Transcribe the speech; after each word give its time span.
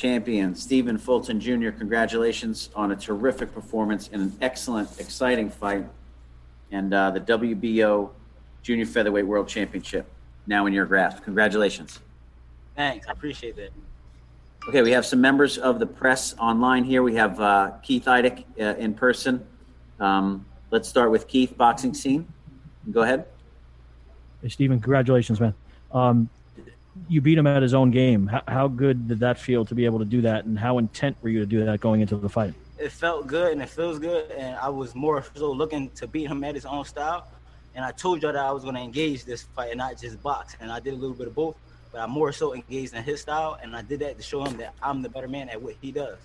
champion, 0.00 0.54
Stephen 0.54 0.96
Fulton 0.96 1.38
Jr., 1.38 1.70
congratulations 1.70 2.70
on 2.74 2.92
a 2.92 2.96
terrific 2.96 3.52
performance 3.52 4.08
in 4.08 4.22
an 4.22 4.32
excellent, 4.40 4.98
exciting 4.98 5.50
fight. 5.50 5.84
And 6.72 6.94
uh, 6.94 7.10
the 7.10 7.20
WBO 7.20 8.10
Junior 8.62 8.86
Featherweight 8.86 9.26
World 9.26 9.46
Championship 9.46 10.06
now 10.46 10.64
in 10.64 10.72
your 10.72 10.86
grasp. 10.86 11.22
Congratulations. 11.24 12.00
Thanks. 12.76 13.06
I 13.08 13.12
appreciate 13.12 13.56
that. 13.56 13.70
Okay, 14.68 14.80
we 14.82 14.90
have 14.92 15.04
some 15.04 15.20
members 15.20 15.58
of 15.58 15.78
the 15.78 15.86
press 15.86 16.34
online 16.38 16.84
here. 16.84 17.02
We 17.02 17.14
have 17.16 17.38
uh, 17.38 17.72
Keith 17.82 18.06
Idec 18.06 18.44
uh, 18.58 18.78
in 18.78 18.94
person. 18.94 19.44
Um, 19.98 20.46
let's 20.70 20.88
start 20.88 21.10
with 21.10 21.28
Keith, 21.28 21.56
boxing 21.58 21.92
scene. 21.92 22.26
Go 22.90 23.02
ahead. 23.02 23.26
Hey, 24.40 24.48
Stephen, 24.48 24.80
congratulations, 24.80 25.40
man. 25.40 25.54
Um, 25.92 26.30
you 27.08 27.20
beat 27.20 27.38
him 27.38 27.46
at 27.46 27.62
his 27.62 27.74
own 27.74 27.90
game. 27.90 28.26
How, 28.26 28.42
how, 28.46 28.68
good 28.68 29.08
did 29.08 29.20
that 29.20 29.38
feel 29.38 29.64
to 29.64 29.74
be 29.74 29.84
able 29.84 29.98
to 29.98 30.04
do 30.04 30.20
that, 30.22 30.44
and 30.44 30.58
how 30.58 30.78
intent 30.78 31.16
were 31.22 31.28
you 31.28 31.40
to 31.40 31.46
do 31.46 31.64
that 31.64 31.80
going 31.80 32.00
into 32.00 32.16
the 32.16 32.28
fight? 32.28 32.54
It 32.78 32.92
felt 32.92 33.26
good 33.26 33.52
and 33.52 33.60
it 33.60 33.68
feels 33.68 33.98
good, 33.98 34.30
and 34.30 34.56
I 34.56 34.68
was 34.68 34.94
more 34.94 35.24
so 35.34 35.52
looking 35.52 35.90
to 35.90 36.06
beat 36.06 36.28
him 36.28 36.42
at 36.44 36.54
his 36.54 36.64
own 36.64 36.84
style. 36.84 37.26
And 37.74 37.84
I 37.84 37.92
told 37.92 38.22
y'all 38.22 38.32
that 38.32 38.44
I 38.44 38.50
was 38.50 38.62
going 38.62 38.74
to 38.74 38.80
engage 38.80 39.24
this 39.24 39.42
fight 39.42 39.70
and 39.70 39.78
not 39.78 40.00
just 40.00 40.20
box, 40.22 40.56
and 40.60 40.72
I 40.72 40.80
did 40.80 40.94
a 40.94 40.96
little 40.96 41.14
bit 41.14 41.28
of 41.28 41.34
both. 41.34 41.56
But 41.92 42.00
I 42.00 42.06
more 42.06 42.32
so 42.32 42.54
engaged 42.54 42.94
in 42.94 43.02
his 43.02 43.20
style, 43.20 43.58
and 43.60 43.74
I 43.74 43.82
did 43.82 44.00
that 44.00 44.16
to 44.16 44.22
show 44.22 44.44
him 44.44 44.56
that 44.58 44.74
I'm 44.82 45.02
the 45.02 45.08
better 45.08 45.28
man 45.28 45.48
at 45.48 45.60
what 45.60 45.74
he 45.80 45.90
does. 45.90 46.18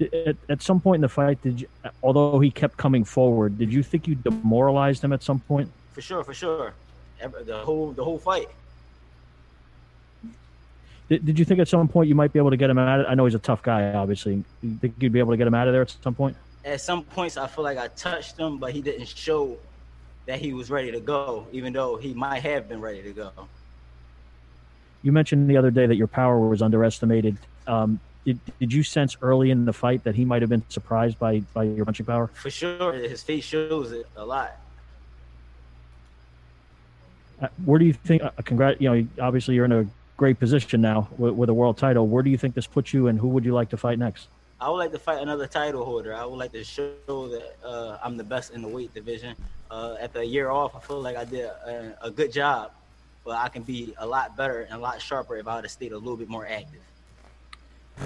At, 0.00 0.36
at 0.48 0.62
some 0.62 0.80
point 0.80 0.96
in 0.96 1.00
the 1.02 1.08
fight, 1.08 1.42
did 1.42 1.62
you, 1.62 1.68
although 2.02 2.38
he 2.38 2.50
kept 2.50 2.76
coming 2.76 3.04
forward, 3.04 3.58
did 3.58 3.72
you 3.72 3.82
think 3.82 4.06
you 4.06 4.14
demoralized 4.14 5.02
him 5.04 5.12
at 5.12 5.22
some 5.22 5.40
point? 5.40 5.70
For 5.92 6.00
sure, 6.00 6.24
for 6.24 6.34
sure. 6.34 6.74
The 7.44 7.58
whole 7.58 7.92
the 7.92 8.02
whole 8.02 8.18
fight. 8.18 8.48
Did, 11.10 11.26
did 11.26 11.38
you 11.40 11.44
think 11.44 11.58
at 11.58 11.66
some 11.66 11.88
point 11.88 12.08
you 12.08 12.14
might 12.14 12.32
be 12.32 12.38
able 12.38 12.50
to 12.50 12.56
get 12.56 12.70
him 12.70 12.78
out? 12.78 13.00
Of, 13.00 13.06
I 13.08 13.14
know 13.14 13.24
he's 13.24 13.34
a 13.34 13.40
tough 13.40 13.62
guy, 13.62 13.92
obviously. 13.92 14.44
You 14.62 14.78
think 14.80 14.94
you'd 15.00 15.12
be 15.12 15.18
able 15.18 15.32
to 15.32 15.36
get 15.36 15.46
him 15.46 15.54
out 15.54 15.66
of 15.66 15.74
there 15.74 15.82
at 15.82 15.94
some 16.02 16.14
point? 16.14 16.36
At 16.64 16.80
some 16.80 17.02
points, 17.02 17.36
I 17.36 17.48
feel 17.48 17.64
like 17.64 17.78
I 17.78 17.88
touched 17.88 18.38
him, 18.38 18.58
but 18.58 18.72
he 18.72 18.80
didn't 18.80 19.08
show 19.08 19.58
that 20.26 20.38
he 20.38 20.52
was 20.52 20.70
ready 20.70 20.92
to 20.92 21.00
go, 21.00 21.48
even 21.50 21.72
though 21.72 21.96
he 21.96 22.14
might 22.14 22.44
have 22.44 22.68
been 22.68 22.80
ready 22.80 23.02
to 23.02 23.12
go. 23.12 23.32
You 25.02 25.10
mentioned 25.10 25.50
the 25.50 25.56
other 25.56 25.72
day 25.72 25.86
that 25.86 25.96
your 25.96 26.06
power 26.06 26.38
was 26.38 26.62
underestimated. 26.62 27.36
Um, 27.66 27.98
did, 28.24 28.38
did 28.60 28.72
you 28.72 28.84
sense 28.84 29.16
early 29.20 29.50
in 29.50 29.64
the 29.64 29.72
fight 29.72 30.04
that 30.04 30.14
he 30.14 30.24
might 30.24 30.42
have 30.42 30.50
been 30.50 30.62
surprised 30.68 31.18
by, 31.18 31.40
by 31.54 31.64
your 31.64 31.86
punching 31.86 32.06
power? 32.06 32.28
For 32.34 32.50
sure. 32.50 32.92
His 32.92 33.22
face 33.22 33.42
shows 33.42 33.90
it 33.90 34.06
a 34.14 34.24
lot. 34.24 34.56
Uh, 37.40 37.48
where 37.64 37.80
do 37.80 37.86
you 37.86 37.94
think, 37.94 38.22
uh, 38.22 38.30
congrat, 38.44 38.80
you 38.80 38.94
know, 38.94 39.08
obviously 39.20 39.56
you're 39.56 39.64
in 39.64 39.72
a 39.72 39.86
great 40.20 40.38
position 40.38 40.82
now 40.82 41.08
with, 41.16 41.32
with, 41.32 41.48
a 41.48 41.54
world 41.54 41.78
title. 41.78 42.06
Where 42.06 42.22
do 42.22 42.28
you 42.28 42.36
think 42.36 42.54
this 42.54 42.66
puts 42.66 42.92
you, 42.92 43.06
and 43.08 43.18
who 43.18 43.28
would 43.28 43.42
you 43.42 43.54
like 43.54 43.70
to 43.70 43.78
fight 43.78 43.98
next? 43.98 44.28
I 44.60 44.68
would 44.68 44.76
like 44.76 44.92
to 44.92 44.98
fight 44.98 45.22
another 45.22 45.46
title 45.46 45.82
holder. 45.82 46.14
I 46.14 46.26
would 46.26 46.36
like 46.36 46.52
to 46.52 46.62
show 46.62 46.92
that 47.06 47.54
uh, 47.64 47.96
I'm 48.04 48.18
the 48.18 48.24
best 48.24 48.52
in 48.52 48.60
the 48.60 48.68
weight 48.68 48.92
division. 48.92 49.34
Uh, 49.70 49.96
after 49.98 50.20
a 50.20 50.24
year 50.24 50.50
off, 50.50 50.76
I 50.76 50.80
feel 50.80 51.00
like 51.00 51.16
I 51.16 51.24
did 51.24 51.46
a, 51.46 51.96
a, 52.02 52.10
good 52.10 52.34
job, 52.34 52.72
but 53.24 53.38
I 53.38 53.48
can 53.48 53.62
be 53.62 53.94
a 53.96 54.06
lot 54.06 54.36
better 54.36 54.60
and 54.60 54.74
a 54.74 54.78
lot 54.78 55.00
sharper 55.00 55.38
if 55.38 55.48
I 55.48 55.54
would 55.54 55.64
have 55.64 55.70
stayed 55.70 55.92
a 55.92 55.96
little 55.96 56.18
bit 56.18 56.28
more 56.28 56.46
active. 56.46 56.82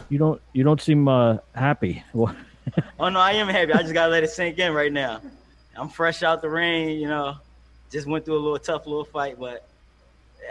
You 0.08 0.18
don't. 0.18 0.40
You 0.52 0.62
don't 0.62 0.80
seem 0.80 1.08
uh, 1.08 1.38
happy. 1.52 2.04
oh 2.14 3.08
no, 3.08 3.18
I 3.18 3.32
am 3.32 3.48
happy. 3.48 3.72
I 3.72 3.82
just 3.82 3.92
gotta 3.92 4.12
let 4.12 4.22
it 4.22 4.30
sink 4.30 4.60
in 4.60 4.72
right 4.72 4.92
now. 4.92 5.20
I'm 5.74 5.88
fresh 5.88 6.22
out 6.22 6.42
the 6.42 6.48
rain. 6.48 7.00
You 7.00 7.08
know, 7.08 7.38
just 7.90 8.06
went 8.06 8.24
through 8.24 8.36
a 8.36 8.44
little 8.44 8.58
tough 8.58 8.86
little 8.86 9.04
fight, 9.04 9.36
but 9.36 9.68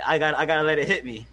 I 0.06 0.18
got 0.18 0.36
I 0.36 0.46
gotta 0.46 0.64
let 0.64 0.78
it 0.78 0.90
hit 0.90 1.06
me 1.06 1.26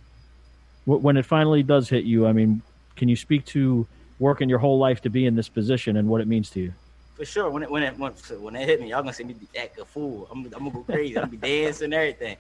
when 0.98 1.16
it 1.16 1.24
finally 1.24 1.62
does 1.62 1.88
hit 1.88 2.04
you, 2.04 2.26
I 2.26 2.32
mean, 2.32 2.62
can 2.96 3.08
you 3.08 3.16
speak 3.16 3.44
to 3.46 3.86
working 4.18 4.48
your 4.48 4.58
whole 4.58 4.78
life 4.78 5.00
to 5.02 5.10
be 5.10 5.26
in 5.26 5.34
this 5.34 5.48
position 5.48 5.96
and 5.96 6.08
what 6.08 6.20
it 6.20 6.28
means 6.28 6.50
to 6.50 6.60
you? 6.60 6.72
For 7.14 7.24
sure. 7.24 7.50
When 7.50 7.62
it 7.62 7.70
when 7.70 7.82
it 7.82 7.98
when, 7.98 8.12
when 8.12 8.56
it 8.56 8.68
hit 8.68 8.80
me, 8.80 8.90
y'all 8.90 9.02
gonna 9.02 9.12
see 9.12 9.24
me 9.24 9.36
act 9.58 9.78
a 9.78 9.84
fool. 9.84 10.26
I'm, 10.30 10.44
I'm 10.46 10.50
gonna 10.50 10.70
go 10.70 10.82
crazy. 10.82 11.16
I'm 11.16 11.24
gonna 11.24 11.30
be 11.30 11.36
dancing 11.64 11.86
and 11.86 11.94
everything. 11.94 12.36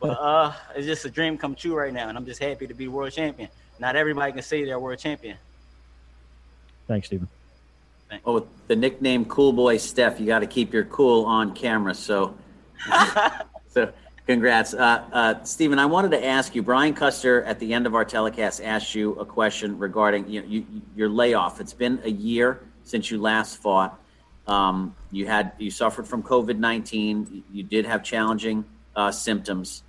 But 0.00 0.18
uh, 0.20 0.52
it's 0.74 0.86
just 0.86 1.04
a 1.04 1.10
dream 1.10 1.38
come 1.38 1.54
true 1.54 1.76
right 1.76 1.92
now, 1.92 2.08
and 2.08 2.18
I'm 2.18 2.26
just 2.26 2.42
happy 2.42 2.66
to 2.66 2.74
be 2.74 2.88
world 2.88 3.12
champion. 3.12 3.48
Not 3.78 3.94
everybody 3.94 4.32
can 4.32 4.42
say 4.42 4.64
they're 4.64 4.78
world 4.78 4.98
champion. 4.98 5.36
Thanks, 6.88 7.06
Stephen. 7.06 7.28
Thanks. 8.08 8.24
Oh, 8.26 8.46
the 8.66 8.76
nickname 8.76 9.24
Cool 9.24 9.52
Boy 9.52 9.76
Steph, 9.76 10.18
you 10.20 10.26
got 10.26 10.40
to 10.40 10.46
keep 10.46 10.72
your 10.72 10.84
cool 10.84 11.24
on 11.24 11.54
camera. 11.54 11.94
So, 11.94 12.34
so 13.70 13.92
Congrats. 14.26 14.72
Uh, 14.72 15.04
uh, 15.12 15.42
Stephen, 15.42 15.80
I 15.80 15.86
wanted 15.86 16.12
to 16.12 16.24
ask 16.24 16.54
you, 16.54 16.62
Brian 16.62 16.94
Custer 16.94 17.42
at 17.42 17.58
the 17.58 17.74
end 17.74 17.86
of 17.86 17.96
our 17.96 18.04
telecast 18.04 18.60
asked 18.62 18.94
you 18.94 19.14
a 19.14 19.24
question 19.24 19.78
regarding 19.78 20.28
you 20.28 20.40
know, 20.40 20.46
you, 20.46 20.66
your 20.94 21.08
layoff. 21.08 21.60
It's 21.60 21.72
been 21.72 22.00
a 22.04 22.10
year 22.10 22.60
since 22.84 23.10
you 23.10 23.20
last 23.20 23.56
fought. 23.56 23.98
Um, 24.46 24.94
you 25.10 25.26
had 25.26 25.52
you 25.58 25.70
suffered 25.70 26.06
from 26.06 26.22
COVID 26.22 26.58
nineteen. 26.58 27.44
You 27.52 27.64
did 27.64 27.84
have 27.86 28.04
challenging 28.04 28.64
uh, 28.94 29.10
symptoms, 29.10 29.82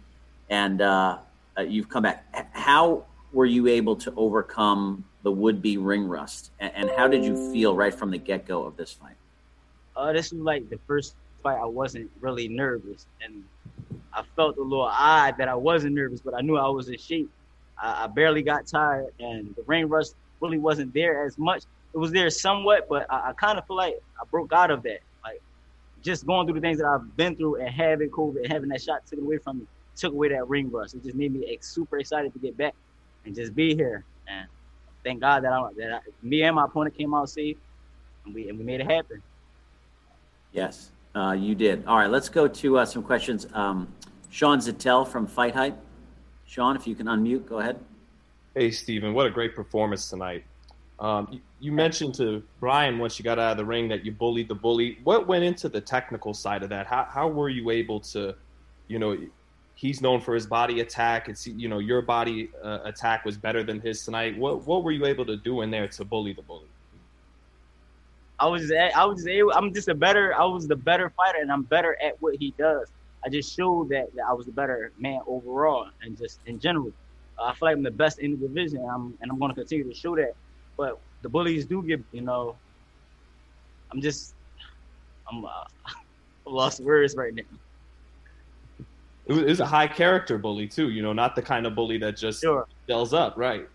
and 0.49 0.81
uh, 0.81 1.17
uh, 1.57 1.61
you've 1.61 1.89
come 1.89 2.03
back. 2.03 2.25
How 2.53 3.05
were 3.31 3.45
you 3.45 3.67
able 3.67 3.95
to 3.97 4.13
overcome 4.16 5.05
the 5.23 5.31
would 5.31 5.61
be 5.61 5.77
ring 5.77 6.07
rust, 6.07 6.51
and, 6.59 6.72
and, 6.75 6.91
how 6.97 7.07
did 7.07 7.23
you 7.23 7.51
feel 7.51 7.75
right 7.75 7.93
from 7.93 8.11
the 8.11 8.17
get 8.17 8.45
go 8.45 8.63
of 8.63 8.77
this 8.77 8.91
fight? 8.93 9.16
Uh, 9.95 10.11
this 10.11 10.31
was 10.31 10.41
like 10.41 10.69
the 10.69 10.79
first 10.85 11.16
fight. 11.41 11.57
I 11.57 11.66
wasn't 11.66 12.11
really 12.19 12.47
nervous, 12.47 13.07
and 13.23 13.43
I 14.13 14.23
felt 14.35 14.57
a 14.57 14.61
little 14.61 14.81
odd 14.81 15.37
that 15.37 15.47
I 15.47 15.55
wasn't 15.55 15.95
nervous, 15.95 16.21
but 16.21 16.33
I 16.33 16.41
knew 16.41 16.57
I 16.57 16.67
was 16.69 16.89
in 16.89 16.97
shape. 16.97 17.29
I, 17.81 18.05
I 18.05 18.07
barely 18.07 18.41
got 18.41 18.67
tired, 18.67 19.13
and 19.19 19.55
the 19.55 19.63
ring 19.63 19.87
rust 19.89 20.15
really 20.41 20.57
wasn't 20.57 20.93
there 20.93 21.25
as 21.25 21.37
much. 21.37 21.63
It 21.93 21.97
was 21.97 22.11
there 22.11 22.29
somewhat, 22.29 22.87
but 22.89 23.05
I, 23.09 23.29
I 23.29 23.33
kind 23.33 23.57
of 23.57 23.65
feel 23.67 23.77
like 23.77 23.99
I 24.19 24.25
broke 24.29 24.51
out 24.53 24.71
of 24.71 24.83
that. 24.83 24.99
Like 25.23 25.41
just 26.01 26.25
going 26.25 26.47
through 26.47 26.55
the 26.55 26.61
things 26.61 26.79
that 26.79 26.87
I've 26.87 27.15
been 27.15 27.35
through 27.35 27.61
and 27.61 27.69
having 27.69 28.09
COVID 28.09 28.43
and 28.43 28.51
having 28.51 28.69
that 28.69 28.81
shot 28.81 29.05
taken 29.05 29.25
away 29.25 29.37
from 29.37 29.59
me 29.59 29.65
took 29.95 30.13
away 30.13 30.29
that 30.29 30.47
ring 30.47 30.71
rust. 30.71 30.95
It 30.95 31.03
just 31.03 31.15
made 31.15 31.33
me 31.33 31.57
super 31.61 31.99
excited 31.99 32.33
to 32.33 32.39
get 32.39 32.57
back 32.57 32.73
and 33.25 33.35
just 33.35 33.55
be 33.55 33.75
here. 33.75 34.03
And 34.27 34.47
thank 35.03 35.21
God 35.21 35.43
that 35.43 35.53
I, 35.53 35.69
that 35.77 35.93
I, 35.93 35.99
me 36.21 36.43
and 36.43 36.55
my 36.55 36.65
opponent 36.65 36.97
came 36.97 37.13
out 37.13 37.29
safe, 37.29 37.57
and 38.25 38.33
we 38.33 38.49
and 38.49 38.57
we 38.57 38.63
made 38.63 38.81
it 38.81 38.89
happen. 38.89 39.21
Yes. 40.51 40.91
Uh, 41.16 41.31
you 41.34 41.56
did. 41.56 41.85
All 41.85 41.97
right, 41.97 42.09
let's 42.09 42.29
go 42.29 42.47
to 42.47 42.79
uh, 42.79 42.85
some 42.85 43.03
questions. 43.03 43.47
Um, 43.53 43.88
Sean 44.29 44.59
Zittel 44.59 45.07
from 45.07 45.28
Fight 45.28 45.53
Hype. 45.53 45.78
Sean, 46.46 46.75
if 46.75 46.88
you 46.88 46.96
can 46.96 47.07
unmute, 47.07 47.46
go 47.46 47.59
ahead. 47.59 47.79
Hey, 48.56 48.72
Stephen, 48.72 49.13
what 49.13 49.25
a 49.25 49.29
great 49.29 49.56
performance 49.56 50.09
tonight. 50.09 50.44
Um, 51.00 51.28
you, 51.31 51.41
you, 51.59 51.72
mentioned 51.72 52.16
to 52.16 52.44
Brian 52.59 53.00
once 53.00 53.18
you 53.19 53.23
got 53.23 53.40
out 53.40 53.52
of 53.52 53.57
the 53.57 53.66
ring 53.66 53.88
that 53.90 54.06
you 54.06 54.12
bullied 54.12 54.47
the 54.47 54.56
bully. 54.56 55.00
What 55.03 55.28
went 55.28 55.44
into 55.44 55.69
the 55.69 55.81
technical 55.81 56.34
side 56.34 56.63
of 56.63 56.69
that? 56.69 56.88
How, 56.88 57.06
how 57.09 57.28
were 57.28 57.50
you 57.50 57.72
able 57.72 58.00
to, 58.02 58.35
you 58.88 59.00
know, 59.00 59.18
he's 59.75 60.02
known 60.02 60.22
for 60.22 60.34
his 60.34 60.46
body 60.46 60.79
attack. 60.79 61.29
It's 61.29 61.46
you 61.47 61.68
know 61.68 61.79
your 61.79 62.02
body 62.02 62.50
uh, 62.63 62.79
attack 62.84 63.25
was 63.25 63.38
better 63.38 63.63
than 63.63 63.79
his 63.81 64.03
tonight. 64.06 64.38
What 64.38 64.66
what 64.68 64.84
were 64.84 64.91
you 64.91 65.06
able 65.06 65.25
to 65.25 65.35
do 65.35 65.62
in 65.62 65.72
there 65.72 65.88
to 65.90 66.06
bully 66.06 66.34
the 66.34 66.41
bully? 66.41 66.68
I 68.43 68.47
was 68.47 68.63
just, 68.63 68.73
I 68.73 69.05
was 69.05 69.19
just 69.19 69.29
able, 69.29 69.53
I'm 69.53 69.73
just 69.73 69.87
a 69.87 69.95
better, 69.95 70.35
I 70.37 70.43
was 70.43 70.67
the 70.67 70.75
better 70.75 71.09
fighter 71.11 71.37
and 71.39 71.49
I'm 71.49 71.63
better 71.63 71.97
at 72.03 72.21
what 72.21 72.35
he 72.35 72.53
does. 72.57 72.89
I 73.25 73.29
just 73.29 73.55
showed 73.55 73.87
that, 73.89 74.13
that 74.15 74.25
I 74.27 74.33
was 74.33 74.47
the 74.47 74.51
better 74.51 74.91
man 74.99 75.21
overall 75.25 75.87
and 76.01 76.17
just 76.17 76.41
in 76.45 76.59
general. 76.59 76.91
Uh, 77.39 77.43
I 77.43 77.53
feel 77.53 77.69
like 77.69 77.77
I'm 77.77 77.83
the 77.83 77.91
best 77.91 78.19
in 78.19 78.31
the 78.31 78.37
division 78.45 78.79
and 78.79 78.89
I'm, 78.89 79.17
and 79.21 79.31
I'm 79.31 79.39
going 79.39 79.51
to 79.51 79.55
continue 79.55 79.85
to 79.85 79.93
show 79.93 80.17
that. 80.17 80.33
But 80.75 80.99
the 81.21 81.29
bullies 81.29 81.65
do 81.65 81.81
get, 81.83 82.01
you 82.11 82.19
know, 82.19 82.57
I'm 83.93 84.01
just, 84.01 84.33
I'm 85.31 85.45
uh, 85.45 85.49
lost 86.45 86.81
words 86.81 87.15
right 87.15 87.33
now. 87.33 87.43
It 89.25 89.33
was, 89.35 89.37
it 89.37 89.47
was, 89.47 89.59
a 89.61 89.65
high 89.65 89.87
character 89.87 90.37
bully 90.37 90.67
too, 90.67 90.89
you 90.89 91.01
know, 91.01 91.13
not 91.13 91.33
the 91.33 91.41
kind 91.41 91.65
of 91.65 91.75
bully 91.75 91.97
that 91.99 92.17
just 92.17 92.41
sure. 92.41 92.67
up, 92.89 93.37
right? 93.37 93.69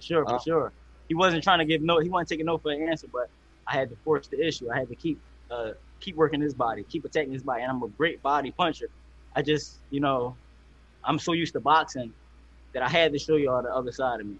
Sure, 0.00 0.24
for 0.24 0.34
uh, 0.34 0.40
sure. 0.40 0.72
He 1.06 1.14
wasn't 1.14 1.44
trying 1.44 1.60
to 1.60 1.64
give 1.64 1.80
no, 1.80 2.00
he 2.00 2.08
wasn't 2.08 2.30
taking 2.30 2.46
no 2.46 2.58
for 2.58 2.72
an 2.72 2.88
answer, 2.88 3.06
but 3.12 3.30
I 3.70 3.74
had 3.74 3.88
to 3.90 3.96
force 4.04 4.26
the 4.26 4.44
issue. 4.44 4.70
I 4.70 4.78
had 4.78 4.88
to 4.88 4.96
keep 4.96 5.20
uh, 5.50 5.72
keep 6.00 6.16
working 6.16 6.40
his 6.40 6.54
body, 6.54 6.84
keep 6.88 7.04
attacking 7.04 7.32
his 7.32 7.42
body, 7.42 7.62
and 7.62 7.70
I'm 7.70 7.82
a 7.82 7.88
great 7.88 8.22
body 8.22 8.50
puncher. 8.50 8.88
I 9.36 9.42
just, 9.42 9.76
you 9.90 10.00
know, 10.00 10.36
I'm 11.04 11.18
so 11.18 11.32
used 11.32 11.52
to 11.52 11.60
boxing 11.60 12.12
that 12.72 12.82
I 12.82 12.88
had 12.88 13.12
to 13.12 13.18
show 13.18 13.36
you 13.36 13.50
all 13.50 13.62
the 13.62 13.72
other 13.72 13.92
side 13.92 14.20
of 14.20 14.26
me. 14.26 14.36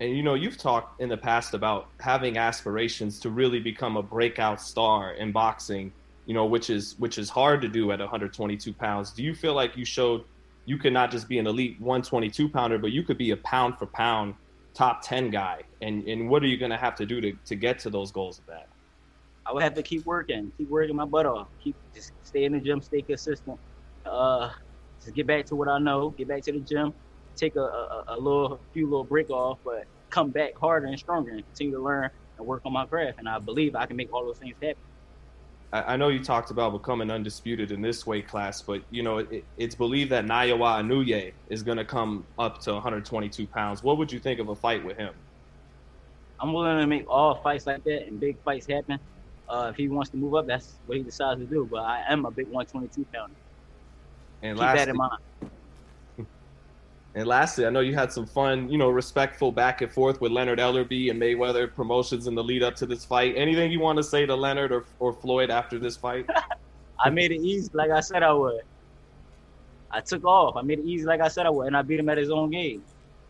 And 0.00 0.16
you 0.16 0.22
know, 0.22 0.34
you've 0.34 0.58
talked 0.58 1.00
in 1.00 1.08
the 1.08 1.16
past 1.16 1.54
about 1.54 1.88
having 2.00 2.36
aspirations 2.36 3.20
to 3.20 3.30
really 3.30 3.60
become 3.60 3.96
a 3.96 4.02
breakout 4.02 4.60
star 4.60 5.12
in 5.12 5.30
boxing. 5.30 5.92
You 6.26 6.34
know, 6.34 6.46
which 6.46 6.70
is 6.70 6.98
which 6.98 7.18
is 7.18 7.28
hard 7.28 7.60
to 7.62 7.68
do 7.68 7.92
at 7.92 8.00
122 8.00 8.72
pounds. 8.72 9.12
Do 9.12 9.22
you 9.22 9.34
feel 9.34 9.54
like 9.54 9.76
you 9.76 9.84
showed 9.84 10.24
you 10.64 10.78
could 10.78 10.94
not 10.94 11.10
just 11.10 11.28
be 11.28 11.38
an 11.38 11.46
elite 11.46 11.78
122 11.80 12.48
pounder, 12.48 12.78
but 12.78 12.90
you 12.90 13.02
could 13.02 13.18
be 13.18 13.30
a 13.30 13.36
pound 13.36 13.78
for 13.78 13.86
pound 13.86 14.34
top 14.74 15.02
10 15.02 15.30
guy 15.30 15.60
and 15.82 16.06
and 16.08 16.28
what 16.28 16.42
are 16.42 16.46
you 16.46 16.58
going 16.58 16.70
to 16.70 16.76
have 16.76 16.94
to 16.96 17.06
do 17.06 17.20
to, 17.20 17.32
to 17.44 17.54
get 17.54 17.78
to 17.78 17.90
those 17.90 18.10
goals 18.10 18.38
of 18.38 18.46
that 18.46 18.68
i 19.46 19.52
would 19.52 19.62
have 19.62 19.74
to 19.74 19.82
keep 19.82 20.04
working 20.04 20.52
keep 20.58 20.68
working 20.68 20.96
my 20.96 21.04
butt 21.04 21.26
off 21.26 21.48
keep 21.62 21.76
just 21.94 22.12
stay 22.22 22.44
in 22.44 22.52
the 22.52 22.60
gym 22.60 22.80
stay 22.80 23.00
consistent 23.02 23.58
uh 24.04 24.50
just 25.02 25.14
get 25.14 25.26
back 25.26 25.44
to 25.46 25.54
what 25.54 25.68
i 25.68 25.78
know 25.78 26.10
get 26.10 26.26
back 26.28 26.42
to 26.42 26.52
the 26.52 26.60
gym 26.60 26.92
take 27.36 27.56
a, 27.56 27.60
a, 27.60 28.04
a 28.08 28.16
little, 28.16 28.60
few 28.72 28.88
little 28.88 29.04
break 29.04 29.30
off, 29.30 29.58
but 29.64 29.84
come 30.10 30.30
back 30.30 30.52
harder 30.58 30.86
and 30.86 30.98
stronger 30.98 31.32
and 31.32 31.44
continue 31.46 31.76
to 31.76 31.82
learn 31.82 32.10
and 32.38 32.46
work 32.46 32.62
on 32.64 32.72
my 32.72 32.86
craft. 32.86 33.18
And 33.18 33.28
I 33.28 33.38
believe 33.38 33.74
I 33.74 33.86
can 33.86 33.96
make 33.96 34.12
all 34.12 34.24
those 34.24 34.38
things 34.38 34.54
happen. 34.62 34.76
I 35.72 35.96
know 35.96 36.08
you 36.08 36.22
talked 36.22 36.52
about 36.52 36.72
becoming 36.72 37.10
undisputed 37.10 37.72
in 37.72 37.82
this 37.82 38.06
weight 38.06 38.28
class, 38.28 38.62
but 38.62 38.82
you 38.90 39.02
know 39.02 39.18
it, 39.18 39.44
it's 39.56 39.74
believed 39.74 40.12
that 40.12 40.24
Naoya 40.24 40.80
Inoue 40.82 41.32
is 41.48 41.64
going 41.64 41.78
to 41.78 41.84
come 41.84 42.24
up 42.38 42.60
to 42.62 42.74
122 42.74 43.46
pounds. 43.48 43.82
What 43.82 43.98
would 43.98 44.12
you 44.12 44.20
think 44.20 44.38
of 44.38 44.48
a 44.50 44.54
fight 44.54 44.84
with 44.84 44.96
him? 44.96 45.14
I'm 46.40 46.52
willing 46.52 46.78
to 46.78 46.86
make 46.86 47.08
all 47.08 47.36
fights 47.36 47.66
like 47.66 47.82
that 47.84 48.06
and 48.06 48.20
big 48.20 48.40
fights 48.44 48.66
happen. 48.68 48.98
Uh, 49.48 49.68
if 49.70 49.76
he 49.76 49.88
wants 49.88 50.10
to 50.10 50.16
move 50.16 50.34
up, 50.34 50.46
that's 50.46 50.74
what 50.86 50.96
he 50.96 51.02
decides 51.02 51.40
to 51.40 51.46
do. 51.46 51.66
But 51.70 51.80
I 51.80 52.04
am 52.08 52.24
a 52.24 52.30
big 52.30 52.46
122 52.46 53.06
pounder. 53.12 53.34
And 54.42 54.58
Keep 54.58 54.66
that 54.66 54.88
in 54.88 54.96
mind. 54.96 55.20
And 57.16 57.28
lastly, 57.28 57.64
I 57.64 57.70
know 57.70 57.80
you 57.80 57.94
had 57.94 58.12
some 58.12 58.26
fun, 58.26 58.68
you 58.68 58.76
know, 58.76 58.88
respectful 58.88 59.52
back 59.52 59.82
and 59.82 59.92
forth 59.92 60.20
with 60.20 60.32
Leonard 60.32 60.58
Ellerbe 60.58 61.10
and 61.10 61.20
Mayweather 61.20 61.72
promotions 61.72 62.26
in 62.26 62.34
the 62.34 62.42
lead 62.42 62.64
up 62.64 62.74
to 62.76 62.86
this 62.86 63.04
fight. 63.04 63.34
Anything 63.36 63.70
you 63.70 63.78
want 63.78 63.98
to 63.98 64.02
say 64.02 64.26
to 64.26 64.34
Leonard 64.34 64.72
or, 64.72 64.84
or 64.98 65.12
Floyd 65.12 65.50
after 65.50 65.78
this 65.78 65.96
fight? 65.96 66.28
I 66.98 67.10
made 67.10 67.30
it 67.30 67.40
easy, 67.40 67.70
like 67.72 67.90
I 67.90 68.00
said 68.00 68.22
I 68.22 68.32
would. 68.32 68.62
I 69.92 70.00
took 70.00 70.24
off. 70.24 70.56
I 70.56 70.62
made 70.62 70.80
it 70.80 70.86
easy, 70.86 71.04
like 71.04 71.20
I 71.20 71.28
said 71.28 71.46
I 71.46 71.50
would, 71.50 71.68
and 71.68 71.76
I 71.76 71.82
beat 71.82 72.00
him 72.00 72.08
at 72.08 72.18
his 72.18 72.30
own 72.30 72.50
game. 72.50 72.82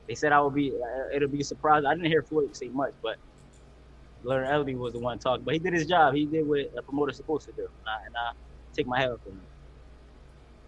They 0.06 0.14
said 0.14 0.32
I 0.32 0.40
would 0.40 0.54
be. 0.54 0.70
Uh, 0.70 1.14
it'll 1.14 1.28
be 1.28 1.40
a 1.40 1.44
surprise. 1.44 1.84
I 1.86 1.94
didn't 1.94 2.06
hear 2.06 2.22
Floyd 2.22 2.56
say 2.56 2.68
much, 2.68 2.94
but 3.02 3.16
Leonard 4.22 4.48
Ellerbe 4.48 4.78
was 4.78 4.94
the 4.94 4.98
one 4.98 5.18
talking. 5.18 5.44
But 5.44 5.54
he 5.54 5.60
did 5.60 5.74
his 5.74 5.86
job. 5.86 6.14
He 6.14 6.24
did 6.24 6.46
what 6.46 6.72
a 6.76 6.82
promoter's 6.82 7.16
supposed 7.16 7.46
to 7.46 7.52
do, 7.52 7.62
and 7.62 7.88
I, 7.88 8.06
and 8.06 8.16
I 8.16 8.32
take 8.74 8.86
my 8.86 8.98
hat 8.98 9.10
off 9.10 9.22
to 9.24 9.30
him. 9.30 9.40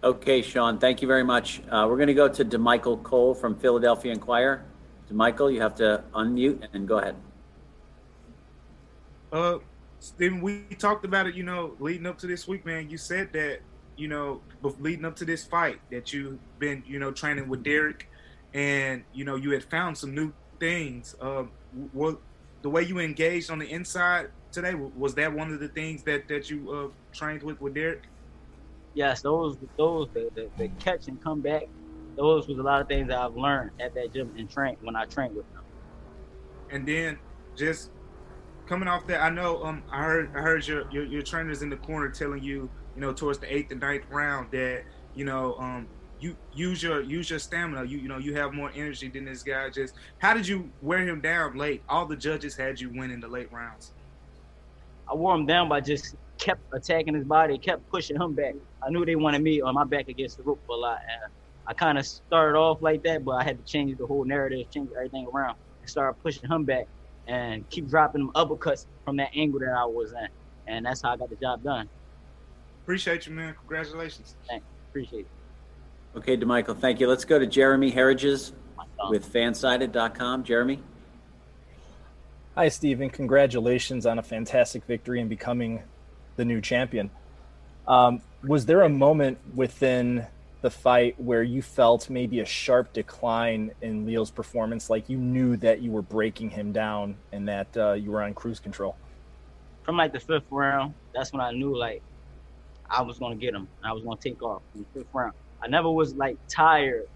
Okay, 0.05 0.43
Sean, 0.43 0.79
thank 0.79 1.01
you 1.01 1.09
very 1.09 1.25
much. 1.25 1.61
Uh, 1.71 1.87
we're 1.89 1.97
going 1.97 2.09
to 2.09 2.15
go 2.15 2.29
to 2.29 2.45
DeMichael 2.45 3.03
Cole 3.03 3.35
from 3.35 3.57
Philadelphia 3.57 4.13
Inquirer. 4.13 4.63
DeMichael, 5.11 5.53
you 5.53 5.61
have 5.61 5.75
to 5.77 6.05
unmute 6.15 6.67
and 6.73 6.87
go 6.87 6.99
ahead. 6.99 7.17
Uh, 9.33 9.59
Stephen, 9.99 10.41
we 10.41 10.65
talked 10.79 11.05
about 11.05 11.27
it, 11.27 11.35
you 11.35 11.43
know, 11.43 11.75
leading 11.81 12.07
up 12.07 12.19
to 12.19 12.27
this 12.27 12.47
week, 12.47 12.67
man. 12.67 12.91
You 12.91 12.99
said 12.99 13.33
that, 13.33 13.61
you 13.97 14.09
know, 14.09 14.43
leading 14.79 15.05
up 15.05 15.17
to 15.17 15.25
this 15.25 15.45
fight, 15.45 15.81
that 15.91 16.13
you've 16.13 16.39
been, 16.59 16.83
you 16.87 16.99
know, 16.99 17.11
training 17.11 17.49
with 17.49 17.63
Derek 17.63 18.09
and, 18.53 19.03
you 19.15 19.25
know, 19.25 19.37
you 19.37 19.51
had 19.51 19.65
found 19.65 19.97
some 19.97 20.15
new 20.15 20.33
things. 20.61 21.17
Um, 21.21 21.51
what, 21.93 22.19
the 22.63 22.71
way 22.71 22.83
you 22.83 22.99
engaged 22.99 23.51
on 23.51 23.59
the 23.59 23.69
inside 23.71 24.29
today, 24.53 24.75
was 24.75 25.15
that 25.15 25.33
one 25.33 25.53
of 25.53 25.61
the 25.61 25.69
things 25.69 26.03
that, 26.05 26.29
that 26.29 26.51
you 26.51 26.71
uh, 26.71 26.89
trained 27.17 27.43
with 27.43 27.61
with 27.61 27.75
Derek? 27.75 28.05
Yes, 28.97 29.21
those 29.23 29.59
those 29.79 30.09
the, 30.15 30.29
the, 30.35 30.49
the, 30.57 30.69
catch 30.81 31.07
and 31.07 31.23
come 31.23 31.43
back, 31.43 31.63
those 32.17 32.49
was 32.49 32.59
a 32.59 32.63
lot 32.63 32.81
of 32.81 32.89
things 32.89 33.09
that 33.09 33.19
I've 33.19 33.35
learned 33.37 33.71
at 33.81 33.95
that 33.95 34.13
gym 34.13 34.33
and 34.37 34.51
train 34.51 34.77
when 34.81 34.97
I 34.97 35.05
trained 35.05 35.37
with 35.37 35.47
them. 35.53 35.63
And 36.71 36.89
then 36.89 37.19
just 37.57 37.91
coming 38.67 38.89
off 38.89 39.07
that, 39.07 39.23
I 39.23 39.31
know 39.31 39.63
um 39.63 39.85
I 39.93 40.03
heard 40.03 40.31
I 40.35 40.41
heard 40.41 40.67
your, 40.67 40.85
your 40.91 41.05
your 41.05 41.23
trainers 41.23 41.63
in 41.63 41.69
the 41.69 41.77
corner 41.77 42.11
telling 42.11 42.43
you, 42.43 42.71
you 42.95 43.03
know, 43.03 43.13
towards 43.13 43.39
the 43.39 43.55
eighth 43.55 43.71
and 43.71 43.81
ninth 43.81 44.05
round 44.11 44.49
that, 44.53 44.83
you 45.15 45.25
know, 45.27 45.57
um 45.59 45.91
you 46.19 46.35
use 46.51 46.83
your 46.83 47.03
use 47.03 47.29
your 47.29 47.39
stamina. 47.39 47.85
You 47.85 47.99
you 47.99 48.09
know 48.09 48.19
you 48.19 48.35
have 48.35 48.55
more 48.55 48.73
energy 48.75 49.11
than 49.11 49.27
this 49.27 49.43
guy. 49.43 49.69
Just 49.69 49.95
how 50.19 50.33
did 50.33 50.49
you 50.49 50.73
wear 50.81 51.07
him 51.07 51.21
down 51.21 51.55
late? 51.57 51.85
All 51.89 52.07
the 52.07 52.17
judges 52.17 52.57
had 52.57 52.81
you 52.81 52.91
win 52.95 53.11
in 53.11 53.21
the 53.21 53.29
late 53.29 53.53
rounds. 53.53 53.93
I 55.09 55.15
wore 55.15 55.35
him 55.35 55.47
down 55.47 55.69
by 55.69 55.83
just 55.83 56.17
kept 56.39 56.61
attacking 56.73 57.15
his 57.15 57.25
body, 57.25 57.59
kept 57.59 57.89
pushing 57.91 58.21
him 58.21 58.35
back. 58.35 58.55
I 58.85 58.91
knew 58.91 59.05
they 59.05 59.17
wanted 59.17 59.43
me 59.43 59.61
on 59.61 59.75
my 59.75 59.85
back 59.85 60.09
against 60.09 60.37
the 60.37 60.43
rope 60.43 60.63
a 60.69 60.73
lot. 60.73 61.01
And 61.09 61.33
I 61.67 61.75
kind 61.75 61.99
of 61.99 62.07
started 62.07 62.59
off 62.59 62.83
like 62.83 63.03
that, 63.05 63.25
but 63.25 63.33
I 63.33 63.45
had 63.45 63.65
to 63.65 63.71
change 63.71 63.99
the 63.99 64.07
whole 64.07 64.25
narrative, 64.25 64.71
change 64.71 64.91
everything 64.97 65.27
around, 65.33 65.57
and 65.81 65.91
start 65.91 66.17
pushing 66.23 66.49
him 66.49 66.65
back 66.65 66.87
and 67.27 67.69
keep 67.71 67.89
dropping 67.89 68.27
them 68.27 68.33
uppercuts 68.35 68.87
from 69.05 69.17
that 69.17 69.31
angle 69.35 69.61
that 69.61 69.75
I 69.77 69.85
was 69.85 70.13
in. 70.13 70.29
And 70.67 70.87
that's 70.87 71.03
how 71.03 71.13
I 71.13 71.17
got 71.17 71.31
the 71.31 71.37
job 71.37 71.63
done. 71.63 71.89
Appreciate 72.83 73.27
you, 73.27 73.33
man. 73.33 73.55
Congratulations. 73.59 74.37
Thanks. 74.49 74.65
Appreciate 74.91 75.21
it. 75.21 76.19
Okay, 76.19 76.37
DeMichael, 76.37 76.79
thank 76.79 77.01
you. 77.01 77.09
Let's 77.09 77.25
go 77.25 77.39
to 77.39 77.47
Jeremy 77.47 77.91
Herriges 77.91 78.53
with 79.11 79.31
fansided.com. 79.31 80.45
Jeremy? 80.45 80.79
Hi, 82.55 82.69
Stephen. 82.69 83.11
Congratulations 83.11 84.07
on 84.07 84.19
a 84.19 84.23
fantastic 84.23 84.85
victory 84.85 85.21
and 85.21 85.29
becoming 85.29 85.83
the 86.37 86.45
new 86.45 86.61
champion. 86.61 87.11
Um, 87.89 88.21
was 88.43 88.67
there 88.67 88.83
a 88.83 88.89
moment 88.89 89.39
within 89.55 90.27
the 90.63 90.71
fight 90.71 91.21
where 91.21 91.43
you 91.43 91.63
felt 91.63 92.11
maybe 92.11 92.41
a 92.41 92.45
sharp 92.45 92.93
decline 92.93 93.73
in 93.83 94.07
Leo's 94.07 94.31
performance, 94.31 94.91
like 94.91 95.09
you 95.09 95.19
knew 95.19 95.57
that 95.59 95.81
you 95.81 95.91
were 95.91 96.03
breaking 96.03 96.51
him 96.51 96.73
down 96.73 97.17
and 97.33 97.49
that 97.49 97.77
uh, 97.77 97.93
you 97.93 98.11
were 98.11 98.23
on 98.23 98.35
cruise 98.35 98.59
control? 98.59 98.97
From 99.85 99.97
like 99.97 100.13
the 100.13 100.21
fifth 100.21 100.51
round, 100.51 100.95
that's 101.15 101.33
when 101.33 101.41
I 101.41 101.53
knew 101.53 101.77
like 101.77 102.03
I 102.91 103.03
was 103.03 103.19
gonna 103.19 103.37
get 103.37 103.55
him. 103.55 103.69
I 103.85 103.93
was 103.93 104.03
gonna 104.03 104.17
take 104.17 104.43
off 104.43 104.63
in 104.75 104.81
the 104.81 105.01
fifth 105.01 105.15
round. 105.15 105.33
I 105.63 105.69
never 105.69 105.91
was 105.91 106.15
like 106.15 106.37
tired 106.49 107.07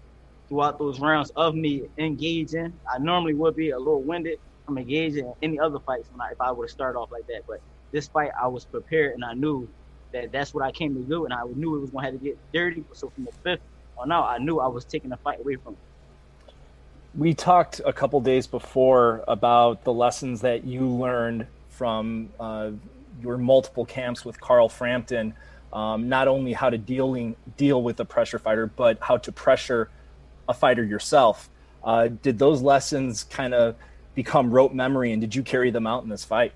throughout 0.47 0.77
those 0.77 0.99
rounds 0.99 1.31
of 1.35 1.55
me 1.55 1.83
engaging. 1.97 2.73
I 2.91 2.99
normally 2.99 3.33
would 3.33 3.55
be 3.55 3.71
a 3.71 3.77
little 3.77 4.01
winded 4.01 4.39
from 4.65 4.77
engaging 4.77 5.25
in 5.25 5.33
any 5.41 5.59
other 5.59 5.79
fights 5.79 6.09
when 6.11 6.21
I, 6.21 6.31
if 6.31 6.41
I 6.41 6.51
would 6.51 6.65
have 6.65 6.71
started 6.71 6.99
off 6.99 7.11
like 7.11 7.27
that. 7.27 7.41
But 7.47 7.61
this 7.91 8.07
fight, 8.07 8.31
I 8.39 8.47
was 8.47 8.65
prepared 8.65 9.15
and 9.15 9.25
I 9.25 9.33
knew 9.33 9.67
that 10.13 10.31
that's 10.31 10.53
what 10.53 10.63
I 10.63 10.71
came 10.71 10.93
to 10.95 11.01
do, 11.01 11.25
and 11.25 11.33
I 11.33 11.43
knew 11.55 11.77
it 11.77 11.79
was 11.79 11.89
going 11.89 12.05
to 12.05 12.11
have 12.11 12.19
to 12.19 12.25
get 12.25 12.37
dirty. 12.53 12.83
So 12.93 13.09
from 13.09 13.25
the 13.25 13.31
fifth 13.43 13.61
on 13.97 14.11
out, 14.11 14.25
I 14.25 14.37
knew 14.39 14.59
I 14.59 14.67
was 14.67 14.83
taking 14.83 15.09
the 15.09 15.17
fight 15.17 15.39
away 15.39 15.55
from 15.55 15.73
him. 15.73 15.79
We 17.15 17.33
talked 17.33 17.81
a 17.85 17.93
couple 17.93 18.19
days 18.21 18.47
before 18.47 19.23
about 19.27 19.83
the 19.83 19.93
lessons 19.93 20.41
that 20.41 20.63
you 20.63 20.85
learned 20.87 21.47
from 21.69 22.29
uh, 22.39 22.71
your 23.21 23.37
multiple 23.37 23.85
camps 23.85 24.23
with 24.23 24.39
Carl 24.39 24.69
Frampton. 24.69 25.33
Um, 25.73 26.09
not 26.09 26.27
only 26.27 26.51
how 26.51 26.69
to 26.69 26.77
dealing 26.77 27.35
deal 27.55 27.81
with 27.81 27.99
a 27.99 28.05
pressure 28.05 28.39
fighter, 28.39 28.67
but 28.67 28.97
how 29.01 29.17
to 29.17 29.31
pressure 29.31 29.89
a 30.49 30.53
fighter 30.53 30.83
yourself. 30.83 31.49
Uh, 31.83 32.09
did 32.09 32.37
those 32.37 32.61
lessons 32.61 33.23
kind 33.23 33.53
of 33.53 33.75
become 34.13 34.51
rote 34.51 34.73
memory, 34.73 35.13
and 35.13 35.21
did 35.21 35.33
you 35.33 35.43
carry 35.43 35.71
them 35.71 35.87
out 35.87 36.03
in 36.03 36.09
this 36.09 36.25
fight? 36.25 36.53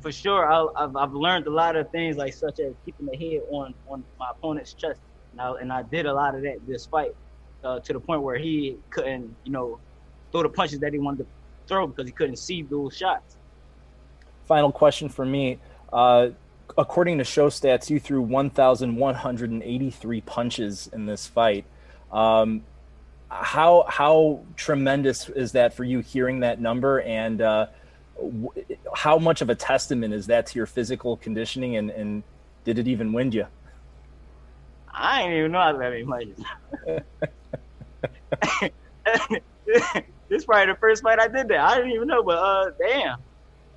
For 0.00 0.12
sure, 0.12 0.50
I, 0.50 0.66
have 0.80 0.96
I've 0.96 1.12
learned 1.12 1.46
a 1.46 1.50
lot 1.50 1.76
of 1.76 1.90
things, 1.90 2.16
like 2.16 2.34
such 2.34 2.60
as 2.60 2.74
keeping 2.84 3.06
the 3.06 3.16
head 3.16 3.42
on 3.50 3.74
on 3.88 4.04
my 4.18 4.30
opponent's 4.30 4.74
chest. 4.74 5.00
Now, 5.34 5.56
and 5.56 5.72
I 5.72 5.82
did 5.82 6.06
a 6.06 6.12
lot 6.12 6.34
of 6.34 6.42
that 6.42 6.58
this 6.66 6.86
fight 6.86 7.14
uh, 7.62 7.80
to 7.80 7.92
the 7.92 8.00
point 8.00 8.22
where 8.22 8.38
he 8.38 8.76
couldn't, 8.90 9.34
you 9.44 9.52
know, 9.52 9.78
throw 10.32 10.42
the 10.42 10.48
punches 10.48 10.80
that 10.80 10.92
he 10.92 10.98
wanted 10.98 11.24
to 11.24 11.26
throw 11.66 11.86
because 11.86 12.06
he 12.06 12.12
couldn't 12.12 12.36
see 12.36 12.62
those 12.62 12.96
shots. 12.96 13.36
Final 14.44 14.72
question 14.72 15.08
for 15.08 15.26
me. 15.26 15.58
Uh, 15.92 16.28
according 16.78 17.18
to 17.18 17.24
show 17.24 17.48
stats, 17.48 17.90
you 17.90 17.98
threw 18.00 18.22
1,183 18.22 20.20
punches 20.22 20.88
in 20.92 21.06
this 21.06 21.26
fight. 21.26 21.64
Um, 22.12 22.62
how 23.28 23.84
how 23.88 24.40
tremendous 24.54 25.28
is 25.28 25.52
that 25.52 25.74
for 25.74 25.82
you 25.82 25.98
hearing 25.98 26.40
that 26.40 26.60
number 26.60 27.00
and 27.00 27.42
uh, 27.42 27.66
how 28.94 29.18
much 29.18 29.42
of 29.42 29.50
a 29.50 29.54
testament 29.54 30.14
is 30.14 30.26
that 30.26 30.46
to 30.46 30.58
your 30.58 30.66
physical 30.66 31.16
conditioning 31.16 31.76
and, 31.76 31.90
and 31.90 32.22
did 32.64 32.78
it 32.78 32.88
even 32.88 33.12
wind 33.12 33.34
you? 33.34 33.46
I 34.92 35.22
didn't 35.22 35.38
even 35.38 35.52
know 35.52 35.58
I 35.58 35.72
was 35.72 35.80
that 35.80 35.90
many 35.90 36.04
punches. 36.04 36.38
this 39.66 40.40
is 40.40 40.44
probably 40.44 40.72
the 40.72 40.78
first 40.80 41.02
fight 41.02 41.20
I 41.20 41.28
did 41.28 41.48
that. 41.48 41.58
I 41.58 41.76
didn't 41.76 41.92
even 41.92 42.08
know, 42.08 42.22
but 42.22 42.38
uh, 42.38 42.70
damn. 42.78 43.18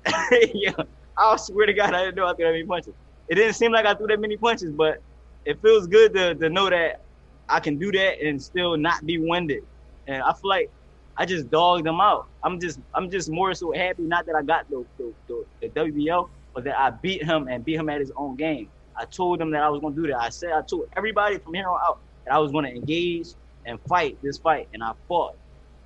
yeah, 0.54 0.72
I 1.16 1.36
swear 1.36 1.66
to 1.66 1.74
God, 1.74 1.94
I 1.94 2.04
didn't 2.04 2.16
know 2.16 2.26
I 2.26 2.34
threw 2.34 2.46
that 2.46 2.52
many 2.52 2.64
punches. 2.64 2.94
It 3.28 3.34
didn't 3.34 3.54
seem 3.54 3.70
like 3.70 3.84
I 3.86 3.94
threw 3.94 4.06
that 4.06 4.18
many 4.18 4.36
punches, 4.36 4.72
but 4.72 5.02
it 5.44 5.60
feels 5.60 5.86
good 5.86 6.14
to, 6.14 6.34
to 6.34 6.48
know 6.48 6.70
that 6.70 7.02
I 7.48 7.60
can 7.60 7.78
do 7.78 7.92
that 7.92 8.20
and 8.22 8.42
still 8.42 8.76
not 8.76 9.04
be 9.04 9.18
winded. 9.18 9.64
And 10.06 10.22
I 10.22 10.32
feel 10.32 10.48
like 10.48 10.70
I 11.16 11.26
just 11.26 11.50
dogged 11.50 11.84
them 11.84 12.00
out. 12.00 12.28
I'm 12.42 12.60
just 12.60 12.80
I'm 12.94 13.10
just 13.10 13.30
more 13.30 13.52
so 13.54 13.72
happy 13.72 14.02
not 14.02 14.26
that 14.26 14.34
I 14.34 14.42
got 14.42 14.68
the 14.70 14.84
the, 14.98 15.12
the, 15.28 15.44
the 15.60 15.68
WBO, 15.68 16.28
but 16.54 16.64
that 16.64 16.78
I 16.78 16.90
beat 16.90 17.22
him 17.22 17.48
and 17.48 17.64
beat 17.64 17.76
him 17.76 17.88
at 17.88 18.00
his 18.00 18.12
own 18.16 18.36
game. 18.36 18.68
I 18.96 19.04
told 19.04 19.40
him 19.40 19.50
that 19.52 19.62
I 19.62 19.68
was 19.68 19.80
gonna 19.80 19.94
do 19.94 20.06
that. 20.08 20.20
I 20.20 20.28
said 20.28 20.52
I 20.52 20.62
told 20.62 20.88
everybody 20.96 21.38
from 21.38 21.54
here 21.54 21.68
on 21.68 21.78
out 21.84 22.00
that 22.24 22.34
I 22.34 22.38
was 22.38 22.52
gonna 22.52 22.68
engage 22.68 23.28
and 23.66 23.80
fight 23.82 24.18
this 24.22 24.38
fight, 24.38 24.68
and 24.72 24.82
I 24.82 24.92
fought. 25.08 25.36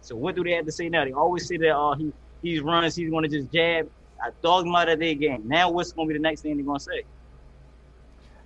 So 0.01 0.17
what 0.17 0.35
do 0.37 0.45
they 0.45 0.53
have 0.53 0.67
to 0.67 0.73
say 0.73 0.89
now? 0.89 1.05
They 1.05 1.13
always 1.13 1.47
say 1.47 1.57
that 1.57 1.75
oh 1.75 1.95
he 1.95 2.13
he 2.43 2.61
runs, 2.61 2.95
he's 2.95 3.11
gonna 3.11 3.29
just 3.29 3.51
jab. 3.53 3.91
I 4.23 4.31
dogged 4.43 4.69
him 4.69 4.75
out 4.75 4.89
of 4.89 4.99
their 4.99 5.15
game. 5.15 5.43
Now 5.47 5.71
what's 5.71 5.93
gonna 5.93 6.09
be 6.09 6.15
the 6.15 6.21
next 6.21 6.43
thing 6.43 6.57
they're 6.57 6.65
gonna 6.65 6.81
say? 6.81 7.03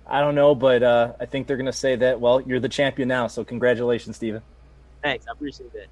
I 0.07 0.21
don't 0.21 0.33
know, 0.33 0.55
but 0.55 0.81
uh, 0.81 1.13
I 1.19 1.25
think 1.25 1.45
they're 1.45 1.57
gonna 1.57 1.71
say 1.71 1.95
that. 1.97 2.19
Well, 2.19 2.41
you're 2.41 2.59
the 2.59 2.69
champion 2.69 3.07
now, 3.07 3.27
so 3.27 3.43
congratulations, 3.43 4.15
Stephen. 4.15 4.41
Thanks, 5.03 5.25
I 5.27 5.33
appreciate 5.33 5.71
that. 5.73 5.85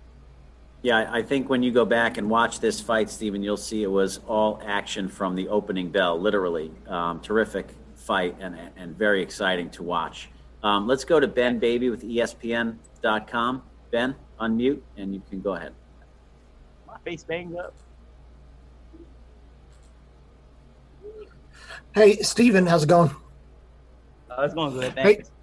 Yeah, 0.84 1.10
I 1.12 1.22
think 1.24 1.50
when 1.50 1.64
you 1.64 1.72
go 1.72 1.86
back 1.86 2.18
and 2.18 2.30
watch 2.30 2.60
this 2.60 2.80
fight, 2.80 3.10
Stephen, 3.10 3.44
you'll 3.44 3.58
see 3.58 3.84
it 3.84 3.92
was 3.92 4.20
all 4.28 4.62
action 4.66 5.10
from 5.10 5.36
the 5.36 5.48
opening 5.50 5.90
bell, 5.90 6.20
literally. 6.20 6.72
Um, 6.88 7.20
terrific 7.20 7.68
fight 7.96 8.36
and, 8.40 8.58
and 8.78 8.96
very 8.96 9.22
exciting 9.22 9.70
to 9.72 9.84
watch. 9.84 10.30
Um, 10.64 10.88
let's 10.88 11.04
go 11.04 11.20
to 11.20 11.28
Ben 11.28 11.60
Baby 11.60 11.90
with 11.90 12.04
ESPN.com. 12.04 13.64
Ben? 13.92 14.16
unmute 14.40 14.82
and 14.98 15.14
you 15.14 15.22
can 15.30 15.42
go 15.42 15.56
ahead. 15.56 15.74
My 16.86 16.98
face 17.04 17.24
banged 17.24 17.56
up. 17.56 17.74
Hey, 21.94 22.18
Stephen, 22.18 22.66
how's 22.66 22.84
it 22.84 22.90
going? 22.90 23.10
Uh, 24.30 24.44
it's 24.44 24.54
going 24.54 24.74
good. 24.74 24.94
Thanks. 24.94 25.30
Hey, 25.30 25.34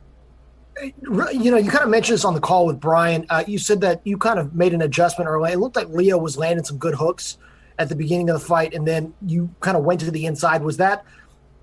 you 0.82 1.50
know, 1.50 1.56
you 1.56 1.70
kind 1.70 1.84
of 1.84 1.90
mentioned 1.90 2.14
this 2.14 2.24
on 2.24 2.34
the 2.34 2.40
call 2.40 2.66
with 2.66 2.80
Brian. 2.80 3.26
Uh, 3.30 3.44
you 3.46 3.58
said 3.58 3.80
that 3.82 4.00
you 4.04 4.18
kind 4.18 4.38
of 4.38 4.54
made 4.54 4.74
an 4.74 4.82
adjustment 4.82 5.28
early. 5.28 5.52
It 5.52 5.58
looked 5.58 5.76
like 5.76 5.88
Leo 5.88 6.18
was 6.18 6.36
landing 6.36 6.64
some 6.64 6.78
good 6.78 6.94
hooks 6.94 7.38
at 7.78 7.88
the 7.88 7.96
beginning 7.96 8.30
of 8.30 8.40
the 8.40 8.46
fight, 8.46 8.74
and 8.74 8.86
then 8.86 9.14
you 9.26 9.50
kind 9.60 9.76
of 9.76 9.84
went 9.84 10.00
to 10.00 10.10
the 10.10 10.26
inside. 10.26 10.62
Was 10.62 10.76
that 10.78 11.04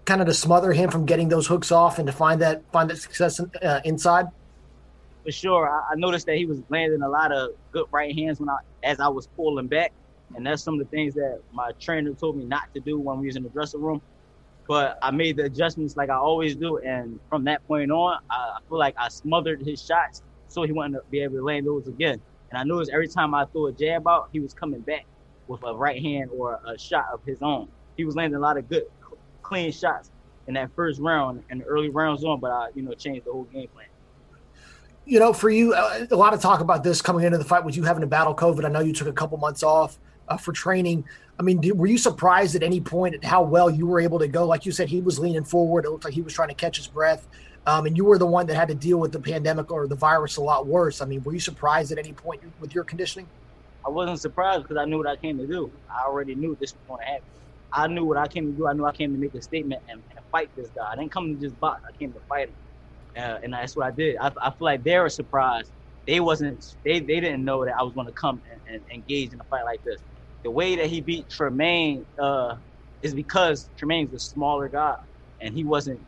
kind 0.05 0.21
of 0.21 0.27
to 0.27 0.33
smother 0.33 0.73
him 0.73 0.89
from 0.89 1.05
getting 1.05 1.29
those 1.29 1.47
hooks 1.47 1.71
off 1.71 1.99
and 1.99 2.07
to 2.07 2.13
find 2.13 2.41
that 2.41 2.63
find 2.71 2.89
that 2.89 2.97
success 2.97 3.39
uh, 3.39 3.81
inside? 3.83 4.27
For 5.23 5.31
sure, 5.31 5.69
I, 5.69 5.93
I, 5.93 5.95
noticed 5.95 6.25
that 6.25 6.37
he 6.37 6.45
was 6.45 6.59
landing 6.69 7.03
a 7.03 7.09
lot 7.09 7.31
of 7.31 7.51
good 7.71 7.85
right 7.91 8.15
hands 8.15 8.39
when 8.39 8.49
I 8.49 8.57
as 8.83 8.99
I 8.99 9.07
was 9.07 9.27
pulling 9.27 9.67
back, 9.67 9.93
and 10.35 10.45
that's 10.45 10.63
some 10.63 10.75
of 10.75 10.79
the 10.79 10.85
things 10.85 11.13
that 11.15 11.41
my 11.53 11.71
trainer 11.79 12.13
told 12.13 12.37
me 12.37 12.45
not 12.45 12.73
to 12.73 12.79
do 12.79 12.97
when 12.99 13.19
we 13.19 13.27
was 13.27 13.35
in 13.35 13.43
the 13.43 13.49
dressing 13.49 13.81
room. 13.81 14.01
But 14.71 14.99
I 15.01 15.11
made 15.11 15.35
the 15.35 15.43
adjustments 15.43 15.97
like 15.97 16.09
I 16.09 16.15
always 16.15 16.55
do, 16.55 16.77
and 16.77 17.19
from 17.29 17.43
that 17.43 17.67
point 17.67 17.91
on, 17.91 18.19
I, 18.29 18.59
feel 18.69 18.77
like 18.77 18.95
I 18.97 19.09
smothered 19.09 19.61
his 19.61 19.85
shots 19.85 20.23
so 20.47 20.63
he 20.63 20.71
wouldn't 20.71 21.11
be 21.11 21.19
able 21.19 21.35
to 21.39 21.43
land 21.43 21.67
those 21.67 21.89
again. 21.89 22.21
And 22.49 22.57
I 22.57 22.63
noticed 22.63 22.89
every 22.89 23.09
time 23.09 23.33
I 23.33 23.43
threw 23.43 23.67
a 23.67 23.73
jab 23.73 24.07
out, 24.07 24.29
he 24.31 24.39
was 24.39 24.53
coming 24.53 24.79
back 24.79 25.05
with 25.49 25.61
a 25.65 25.75
right 25.75 26.01
hand 26.01 26.29
or 26.33 26.61
a 26.65 26.79
shot 26.79 27.07
of 27.11 27.19
his 27.25 27.41
own. 27.41 27.67
He 27.97 28.05
was 28.05 28.15
landing 28.15 28.37
a 28.37 28.39
lot 28.39 28.55
of 28.55 28.69
good, 28.69 28.85
clean 29.41 29.73
shots 29.73 30.09
in 30.47 30.53
that 30.53 30.71
first 30.73 31.01
round 31.01 31.43
and 31.49 31.59
the 31.59 31.65
early 31.65 31.89
rounds 31.89 32.23
on, 32.23 32.39
but 32.39 32.51
I, 32.51 32.69
you 32.73 32.81
know, 32.81 32.93
changed 32.93 33.25
the 33.25 33.33
whole 33.33 33.49
game 33.51 33.67
plan. 33.67 33.87
You 35.03 35.19
know, 35.19 35.33
for 35.33 35.49
you, 35.49 35.73
uh, 35.73 36.05
a 36.09 36.15
lot 36.15 36.33
of 36.33 36.39
talk 36.39 36.61
about 36.61 36.81
this 36.81 37.01
coming 37.01 37.25
into 37.25 37.37
the 37.37 37.43
fight 37.43 37.65
with 37.65 37.75
you 37.75 37.83
having 37.83 38.01
to 38.01 38.07
battle 38.07 38.33
COVID. 38.33 38.63
I 38.63 38.69
know 38.69 38.79
you 38.79 38.93
took 38.93 39.09
a 39.09 39.11
couple 39.11 39.37
months 39.37 39.63
off 39.63 39.99
uh, 40.31 40.37
for 40.37 40.51
training. 40.51 41.03
I 41.39 41.43
mean, 41.43 41.59
did, 41.59 41.77
were 41.77 41.87
you 41.87 41.97
surprised 41.97 42.55
at 42.55 42.63
any 42.63 42.79
point 42.79 43.15
at 43.15 43.23
how 43.23 43.41
well 43.41 43.69
you 43.69 43.87
were 43.87 43.99
able 43.99 44.19
to 44.19 44.27
go? 44.27 44.45
Like 44.45 44.65
you 44.65 44.71
said, 44.71 44.87
he 44.87 45.01
was 45.01 45.19
leaning 45.19 45.43
forward. 45.43 45.85
It 45.85 45.89
looked 45.89 46.05
like 46.05 46.13
he 46.13 46.21
was 46.21 46.33
trying 46.33 46.49
to 46.49 46.55
catch 46.55 46.77
his 46.77 46.87
breath. 46.87 47.27
Um, 47.67 47.85
and 47.85 47.95
you 47.95 48.05
were 48.05 48.17
the 48.17 48.25
one 48.25 48.47
that 48.47 48.55
had 48.55 48.69
to 48.69 48.75
deal 48.75 48.97
with 48.97 49.11
the 49.11 49.19
pandemic 49.19 49.71
or 49.71 49.87
the 49.87 49.95
virus 49.95 50.37
a 50.37 50.41
lot 50.41 50.65
worse. 50.65 51.01
I 51.01 51.05
mean, 51.05 51.21
were 51.23 51.33
you 51.33 51.39
surprised 51.39 51.91
at 51.91 51.99
any 51.99 52.13
point 52.13 52.41
with 52.59 52.73
your 52.73 52.83
conditioning? 52.83 53.27
I 53.85 53.89
wasn't 53.89 54.19
surprised 54.19 54.63
because 54.63 54.77
I 54.77 54.85
knew 54.85 54.97
what 54.97 55.07
I 55.07 55.15
came 55.15 55.37
to 55.37 55.47
do. 55.47 55.71
I 55.89 56.05
already 56.05 56.35
knew 56.35 56.55
this 56.59 56.73
was 56.73 56.81
going 56.87 56.99
to 56.99 57.05
happen. 57.05 57.23
I 57.73 57.87
knew 57.87 58.05
what 58.05 58.17
I 58.17 58.27
came 58.27 58.51
to 58.51 58.57
do. 58.57 58.67
I 58.67 58.73
knew 58.73 58.85
I 58.85 58.91
came 58.91 59.13
to 59.13 59.19
make 59.19 59.33
a 59.33 59.41
statement 59.41 59.81
and, 59.89 60.01
and 60.11 60.19
fight 60.31 60.49
this 60.55 60.69
guy. 60.75 60.91
I 60.91 60.95
didn't 60.95 61.11
come 61.11 61.35
to 61.35 61.41
just 61.41 61.59
box. 61.59 61.81
I 61.87 61.91
came 61.97 62.11
to 62.13 62.19
fight 62.21 62.49
him, 62.49 62.55
uh, 63.17 63.39
and 63.43 63.53
that's 63.53 63.75
what 63.75 63.85
I 63.85 63.91
did. 63.91 64.17
I, 64.17 64.31
I, 64.41 64.49
feel 64.51 64.65
like 64.65 64.83
they 64.83 64.97
were 64.99 65.09
surprised. 65.09 65.71
They 66.05 66.19
wasn't. 66.19 66.75
They 66.83 66.99
they 66.99 67.19
didn't 67.19 67.45
know 67.45 67.63
that 67.63 67.75
I 67.77 67.83
was 67.83 67.93
going 67.93 68.07
to 68.07 68.13
come 68.13 68.41
and, 68.51 68.59
and, 68.67 68.81
engage 68.91 69.33
in 69.33 69.39
a 69.39 69.43
fight 69.45 69.63
like 69.63 69.83
this. 69.83 70.01
The 70.43 70.51
way 70.51 70.75
that 70.77 70.87
he 70.87 71.01
beat 71.01 71.29
Tramaine 71.29 72.05
uh, 72.17 72.55
is 73.01 73.13
because 73.13 73.69
Tramaine's 73.79 74.13
a 74.13 74.19
smaller 74.19 74.67
guy, 74.67 74.97
and 75.39 75.53
he 75.53 75.63
wasn't 75.63 75.99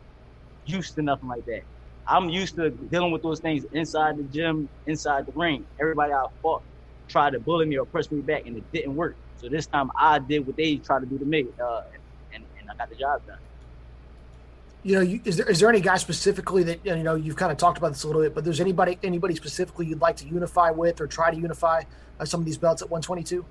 used 0.66 0.94
to 0.96 1.02
nothing 1.02 1.28
like 1.28 1.46
that. 1.46 1.62
I'm 2.06 2.28
used 2.28 2.56
to 2.56 2.70
dealing 2.70 3.12
with 3.12 3.22
those 3.22 3.40
things 3.40 3.64
inside 3.72 4.18
the 4.18 4.24
gym, 4.24 4.68
inside 4.86 5.26
the 5.26 5.32
ring. 5.32 5.64
Everybody 5.80 6.12
I 6.12 6.26
fought 6.42 6.62
tried 7.08 7.32
to 7.32 7.40
bully 7.40 7.66
me 7.66 7.78
or 7.78 7.86
press 7.86 8.10
me 8.10 8.20
back, 8.20 8.46
and 8.46 8.56
it 8.56 8.72
didn't 8.72 8.94
work. 8.94 9.16
So 9.40 9.48
this 9.48 9.66
time 9.66 9.90
I 9.96 10.18
did 10.18 10.46
what 10.46 10.56
they 10.56 10.76
tried 10.76 11.00
to 11.00 11.06
do 11.06 11.18
to 11.18 11.24
me, 11.24 11.46
uh, 11.62 11.82
and, 12.32 12.44
and 12.60 12.70
I 12.70 12.74
got 12.74 12.90
the 12.90 12.96
job 12.96 13.26
done. 13.26 13.38
You 14.82 14.96
know, 14.96 15.00
you, 15.00 15.20
is 15.24 15.38
there 15.38 15.48
is 15.48 15.60
there 15.60 15.70
any 15.70 15.80
guy 15.80 15.96
specifically 15.96 16.62
that 16.64 16.84
you 16.84 17.02
know 17.02 17.14
you've 17.14 17.36
kind 17.36 17.50
of 17.50 17.56
talked 17.56 17.78
about 17.78 17.92
this 17.92 18.04
a 18.04 18.06
little 18.06 18.20
bit, 18.20 18.34
but 18.34 18.44
there's 18.44 18.60
anybody 18.60 18.98
anybody 19.02 19.34
specifically 19.34 19.86
you'd 19.86 20.00
like 20.00 20.16
to 20.18 20.26
unify 20.26 20.70
with 20.70 21.00
or 21.00 21.06
try 21.06 21.30
to 21.30 21.36
unify 21.36 21.82
uh, 22.20 22.24
some 22.26 22.40
of 22.40 22.46
these 22.46 22.58
belts 22.58 22.82
at 22.82 22.90
122? 22.90 23.44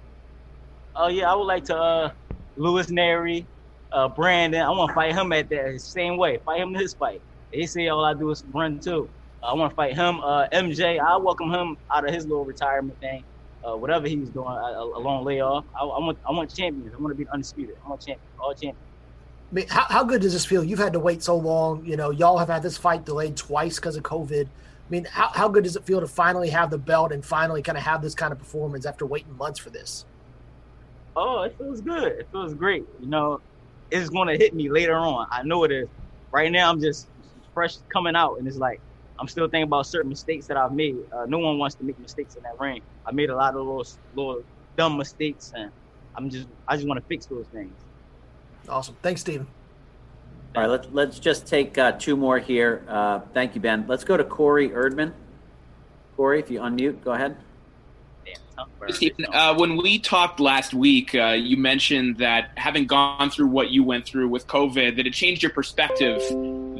Oh 0.95 1.05
uh, 1.05 1.07
yeah, 1.07 1.31
I 1.31 1.35
would 1.35 1.45
like 1.45 1.65
to 1.65 1.77
uh, 1.77 2.11
Luis 2.55 2.87
Nery, 2.87 3.45
uh, 3.91 4.07
Brandon. 4.09 4.61
I 4.61 4.69
want 4.69 4.89
to 4.89 4.95
fight 4.95 5.13
him 5.13 5.31
at 5.33 5.49
that 5.49 5.81
same 5.81 6.17
way. 6.17 6.37
Fight 6.45 6.61
him 6.61 6.75
in 6.75 6.81
his 6.81 6.93
fight. 6.93 7.21
They 7.51 7.65
say 7.65 7.87
all 7.87 8.05
I 8.05 8.13
do 8.13 8.29
is 8.31 8.43
run 8.53 8.79
too. 8.79 9.09
I 9.41 9.53
want 9.53 9.71
to 9.71 9.75
fight 9.75 9.95
him. 9.95 10.19
Uh, 10.21 10.47
MJ, 10.49 10.99
I 10.99 11.17
welcome 11.17 11.51
him 11.51 11.77
out 11.91 12.07
of 12.07 12.13
his 12.13 12.25
little 12.25 12.45
retirement 12.45 12.99
thing 12.99 13.23
uh, 13.63 13.75
whatever 13.75 14.07
he 14.07 14.17
was 14.17 14.29
doing, 14.29 14.47
a, 14.47 14.51
a 14.51 14.99
long 14.99 15.23
layoff. 15.23 15.65
I, 15.75 15.83
I, 15.83 15.99
want 15.99 16.17
I 16.27 16.31
want 16.31 16.53
champions. 16.53 16.93
I 16.93 16.97
want 16.97 17.17
to 17.17 17.23
be 17.23 17.29
undisputed. 17.29 17.77
I 17.83 17.89
want 17.89 18.01
champions, 18.01 18.29
all 18.39 18.53
champions. 18.53 18.77
I 19.51 19.55
mean, 19.55 19.67
how, 19.67 19.85
how 19.89 20.03
good 20.03 20.21
does 20.21 20.33
this 20.33 20.45
feel? 20.45 20.63
You've 20.63 20.79
had 20.79 20.93
to 20.93 20.99
wait 20.99 21.23
so 21.23 21.35
long. 21.35 21.85
You 21.85 21.95
know, 21.95 22.09
y'all 22.09 22.37
have 22.37 22.49
had 22.49 22.63
this 22.63 22.77
fight 22.77 23.05
delayed 23.05 23.37
twice 23.37 23.75
because 23.75 23.95
of 23.95 24.03
COVID. 24.03 24.45
I 24.45 24.89
mean, 24.89 25.05
how, 25.05 25.29
how 25.29 25.47
good 25.47 25.63
does 25.63 25.75
it 25.75 25.85
feel 25.85 26.01
to 26.01 26.07
finally 26.07 26.49
have 26.49 26.69
the 26.69 26.77
belt 26.77 27.11
and 27.11 27.23
finally 27.23 27.61
kind 27.61 27.77
of 27.77 27.83
have 27.83 28.01
this 28.01 28.15
kind 28.15 28.33
of 28.33 28.39
performance 28.39 28.85
after 28.85 29.05
waiting 29.05 29.35
months 29.37 29.59
for 29.59 29.69
this? 29.69 30.05
Oh, 31.15 31.43
it 31.43 31.55
feels 31.57 31.81
good. 31.81 32.11
It 32.13 32.27
feels 32.31 32.53
great. 32.53 32.85
You 32.99 33.07
know, 33.07 33.41
it's 33.91 34.09
going 34.09 34.27
to 34.27 34.37
hit 34.37 34.53
me 34.53 34.69
later 34.69 34.95
on. 34.95 35.27
I 35.31 35.43
know 35.43 35.63
it 35.63 35.71
is. 35.71 35.87
Right 36.31 36.51
now, 36.51 36.69
I'm 36.69 36.81
just 36.81 37.07
fresh 37.53 37.77
coming 37.89 38.15
out, 38.15 38.39
and 38.39 38.47
it's 38.47 38.57
like 38.57 38.79
I'm 39.19 39.27
still 39.27 39.45
thinking 39.45 39.63
about 39.63 39.85
certain 39.85 40.09
mistakes 40.09 40.47
that 40.47 40.57
I've 40.57 40.73
made. 40.73 40.97
Uh, 41.11 41.25
no 41.27 41.37
one 41.37 41.57
wants 41.57 41.75
to 41.75 41.83
make 41.83 41.99
mistakes 41.99 42.35
in 42.35 42.43
that 42.43 42.59
ring. 42.59 42.81
I 43.05 43.11
made 43.11 43.29
a 43.29 43.35
lot 43.35 43.55
of 43.55 43.65
little, 43.65 43.85
little 44.15 44.43
dumb 44.75 44.97
mistakes, 44.97 45.53
and 45.55 45.71
I'm 46.15 46.29
just, 46.29 46.47
I 46.67 46.75
just 46.75 46.87
want 46.87 46.99
to 46.99 47.05
fix 47.07 47.27
those 47.27 47.45
things. 47.47 47.73
Awesome. 48.67 48.95
Thanks, 49.01 49.21
Stephen. 49.21 49.47
All 50.55 50.61
right, 50.61 50.69
let's 50.69 50.87
let's 50.91 51.19
just 51.19 51.47
take 51.47 51.77
uh, 51.77 51.93
two 51.93 52.15
more 52.15 52.39
here. 52.39 52.83
Uh, 52.87 53.19
thank 53.33 53.55
you, 53.55 53.61
Ben. 53.61 53.85
Let's 53.87 54.03
go 54.03 54.17
to 54.17 54.23
Corey 54.23 54.69
Erdman. 54.69 55.13
Corey, 56.15 56.39
if 56.39 56.51
you 56.51 56.59
unmute, 56.59 57.03
go 57.03 57.11
ahead. 57.11 57.37
Stephen, 58.89 59.25
uh, 59.31 59.55
when 59.55 59.77
we 59.77 59.99
talked 59.99 60.39
last 60.39 60.73
week, 60.73 61.15
uh, 61.15 61.29
you 61.29 61.57
mentioned 61.57 62.17
that 62.17 62.51
having 62.55 62.85
gone 62.85 63.29
through 63.29 63.47
what 63.47 63.69
you 63.69 63.83
went 63.83 64.05
through 64.05 64.27
with 64.27 64.45
COVID, 64.47 64.97
that 64.97 65.07
it 65.07 65.13
changed 65.13 65.41
your 65.41 65.51
perspective, 65.51 66.21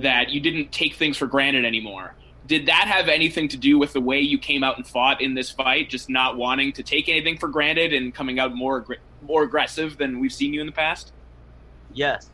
that 0.02 0.30
you 0.30 0.40
didn't 0.40 0.72
take 0.72 0.96
things 0.96 1.18
for 1.18 1.28
granted 1.28 1.66
anymore. 1.66 2.14
Did 2.46 2.66
that 2.66 2.88
have 2.88 3.08
anything 3.08 3.48
to 3.50 3.58
do 3.58 3.80
with 3.80 3.94
the 3.94 4.02
way 4.02 4.20
you 4.20 4.38
came 4.38 4.64
out 4.64 4.78
and 4.78 4.86
fought 4.86 5.22
in 5.22 5.34
this 5.34 5.50
fight 5.50 5.90
just 5.90 6.10
not 6.10 6.36
wanting 6.36 6.74
to 6.74 6.84
take 6.84 7.08
anything 7.08 7.38
for 7.38 7.48
granted 7.48 7.94
and 7.94 8.14
coming 8.14 8.40
out 8.40 8.54
more 8.54 8.86
more 9.22 9.44
aggressive 9.44 9.98
than 9.98 10.20
we've 10.20 10.34
seen 10.34 10.54
you 10.54 10.60
in 10.60 10.68
the 10.68 10.74
past? 10.74 11.14
Yes. 11.94 12.30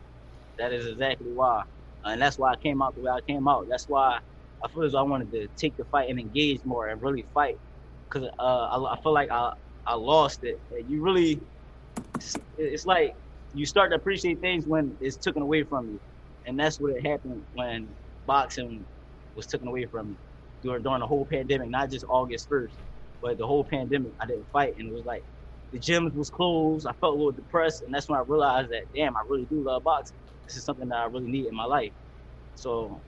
That 0.58 0.74
is 0.74 0.88
exactly 0.88 1.32
why. 1.32 1.64
And 2.04 2.20
that's 2.20 2.40
why 2.40 2.54
i 2.54 2.56
came 2.56 2.82
out 2.82 2.96
the 2.96 3.02
way 3.02 3.12
i 3.12 3.22
came 3.22 3.48
out. 3.48 3.70
That's 3.70 3.88
why 3.88 4.20
i 4.64 4.68
feel 4.68 4.84
as 4.84 4.96
i 4.96 5.02
wanted 5.02 5.32
to 5.32 5.48
take 5.56 5.78
the 5.78 5.86
fight 5.86 6.10
and 6.10 6.20
engage 6.20 6.66
more 6.66 6.88
and 6.88 7.02
really 7.02 7.24
fight 7.34 7.60
because 8.10 8.30
uh, 8.40 8.44
I, 8.44 8.94
I, 8.94 9.02
feel 9.02 9.14
like 9.14 9.30
I, 9.32 9.54
I 9.86 9.94
lost 9.94 10.44
it 10.44 10.60
you 10.88 11.02
really 11.02 11.40
it's 12.58 12.86
like 12.86 13.16
you 13.54 13.66
start 13.66 13.92
to 13.92 13.96
appreciate 13.96 14.40
things 14.42 14.66
when 14.66 14.98
it's 15.00 15.16
taken 15.16 15.42
away 15.42 15.64
from 15.64 15.92
you 15.92 16.00
and 16.46 16.60
that's 16.60 16.80
what 16.80 16.92
it 16.92 17.06
happened 17.06 17.44
when 17.54 17.88
boxing 18.26 18.84
was 19.36 19.46
taken 19.46 19.68
away 19.68 19.86
from 19.86 20.10
me 20.10 20.16
during, 20.62 20.84
during 20.84 21.00
the 21.00 21.08
whole 21.08 21.26
pandemic, 21.26 21.70
not 21.70 21.90
just 21.90 22.06
August 22.08 22.50
1st, 22.50 22.72
but 23.22 23.38
the 23.38 23.46
whole 23.46 23.64
pandemic. 23.64 24.12
I 24.20 24.26
didn't 24.26 24.50
fight. 24.52 24.78
And 24.78 24.90
it 24.90 24.94
was 24.94 25.06
like 25.06 25.24
the 25.72 25.80
gyms 25.80 26.14
was 26.16 26.30
closed. 26.30 26.88
I 26.88 26.92
felt 26.94 27.14
a 27.14 27.18
little 27.18 27.32
depressed. 27.32 27.84
And 27.84 27.94
that's 27.94 28.10
when 28.10 28.20
I 28.20 28.24
realized 28.24 28.72
that, 28.72 28.84
damn, 28.94 29.16
I 29.16 29.22
really 29.28 29.46
do 29.46 29.62
love 29.62 29.84
boxing. 29.84 30.18
This 30.46 30.58
is 30.58 30.64
something 30.64 30.90
that 30.90 30.98
I 30.98 31.06
really 31.06 31.30
need 31.30 31.46
in 31.46 31.56
my 31.56 31.66
life. 31.66 31.92
So, 32.56 33.00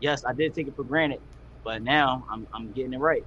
yes, 0.00 0.24
I 0.24 0.32
did 0.32 0.54
take 0.54 0.68
it 0.68 0.76
for 0.76 0.84
granted, 0.84 1.20
but 1.66 1.82
now 1.82 2.24
I'm, 2.30 2.46
I'm 2.54 2.70
getting 2.70 2.94
it 2.94 3.00
right. 3.00 3.24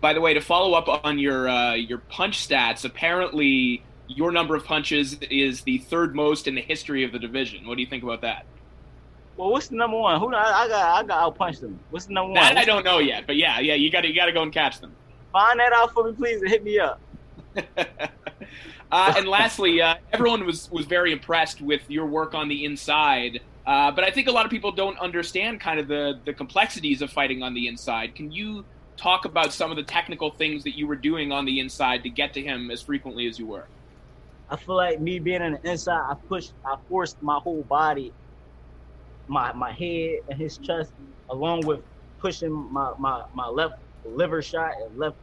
By 0.00 0.12
the 0.12 0.20
way, 0.20 0.34
to 0.34 0.40
follow 0.40 0.74
up 0.74 1.04
on 1.04 1.16
your 1.20 1.48
uh, 1.48 1.74
your 1.74 1.98
punch 1.98 2.46
stats, 2.46 2.84
apparently 2.84 3.84
your 4.08 4.32
number 4.32 4.56
of 4.56 4.64
punches 4.64 5.16
is 5.30 5.62
the 5.62 5.78
third 5.78 6.16
most 6.16 6.48
in 6.48 6.56
the 6.56 6.60
history 6.60 7.04
of 7.04 7.12
the 7.12 7.20
division. 7.20 7.68
What 7.68 7.76
do 7.76 7.82
you 7.82 7.86
think 7.86 8.02
about 8.02 8.20
that? 8.22 8.46
Well, 9.36 9.50
what's 9.50 9.68
the 9.68 9.76
number 9.76 9.96
one? 9.96 10.18
Who 10.18 10.34
I, 10.34 10.64
I 10.64 10.68
got? 10.68 11.04
I 11.04 11.06
got 11.06 11.22
out 11.22 11.36
punch 11.36 11.60
them. 11.60 11.78
What's 11.90 12.06
the 12.06 12.14
number 12.14 12.34
that 12.34 12.54
one? 12.54 12.58
I 12.58 12.64
don't 12.64 12.84
know 12.84 12.98
yet, 12.98 13.28
but 13.28 13.36
yeah, 13.36 13.60
yeah, 13.60 13.74
you 13.74 13.92
got 13.92 14.00
to 14.00 14.08
you 14.08 14.14
got 14.16 14.26
to 14.26 14.32
go 14.32 14.42
and 14.42 14.52
catch 14.52 14.80
them. 14.80 14.92
Find 15.30 15.60
that 15.60 15.72
out 15.72 15.94
for 15.94 16.10
me, 16.10 16.14
please, 16.14 16.42
and 16.42 16.50
hit 16.50 16.64
me 16.64 16.80
up. 16.80 17.00
uh, 18.90 19.14
and 19.16 19.28
lastly, 19.28 19.80
uh, 19.80 19.94
everyone 20.12 20.44
was 20.44 20.68
was 20.72 20.86
very 20.86 21.12
impressed 21.12 21.60
with 21.60 21.88
your 21.88 22.06
work 22.06 22.34
on 22.34 22.48
the 22.48 22.64
inside. 22.64 23.40
Uh, 23.64 23.92
but 23.92 24.04
I 24.04 24.10
think 24.10 24.28
a 24.28 24.32
lot 24.32 24.44
of 24.44 24.50
people 24.50 24.72
don't 24.72 24.98
understand 24.98 25.60
kind 25.60 25.78
of 25.78 25.88
the 25.88 26.20
the 26.24 26.32
complexities 26.32 27.00
of 27.02 27.10
fighting 27.10 27.42
on 27.42 27.54
the 27.54 27.68
inside. 27.68 28.14
Can 28.14 28.32
you 28.32 28.64
talk 28.96 29.24
about 29.24 29.52
some 29.52 29.70
of 29.70 29.76
the 29.76 29.82
technical 29.84 30.30
things 30.30 30.64
that 30.64 30.76
you 30.76 30.86
were 30.86 30.96
doing 30.96 31.32
on 31.32 31.44
the 31.44 31.60
inside 31.60 32.02
to 32.02 32.10
get 32.10 32.34
to 32.34 32.42
him 32.42 32.70
as 32.70 32.82
frequently 32.82 33.26
as 33.26 33.38
you 33.38 33.46
were? 33.46 33.68
I 34.50 34.56
feel 34.56 34.76
like 34.76 35.00
me 35.00 35.18
being 35.18 35.42
on 35.42 35.52
the 35.52 35.70
inside, 35.70 36.10
I 36.10 36.14
pushed, 36.28 36.52
I 36.64 36.76
forced 36.88 37.22
my 37.22 37.38
whole 37.38 37.62
body 37.62 38.12
my 39.28 39.52
my 39.52 39.72
head 39.72 40.18
and 40.28 40.38
his 40.38 40.58
chest, 40.58 40.92
along 41.30 41.66
with 41.66 41.80
pushing 42.18 42.52
my 42.72 42.92
my, 42.98 43.22
my 43.34 43.48
left 43.48 43.74
liver 44.04 44.42
shot 44.42 44.72
and 44.84 44.98
left 44.98 45.16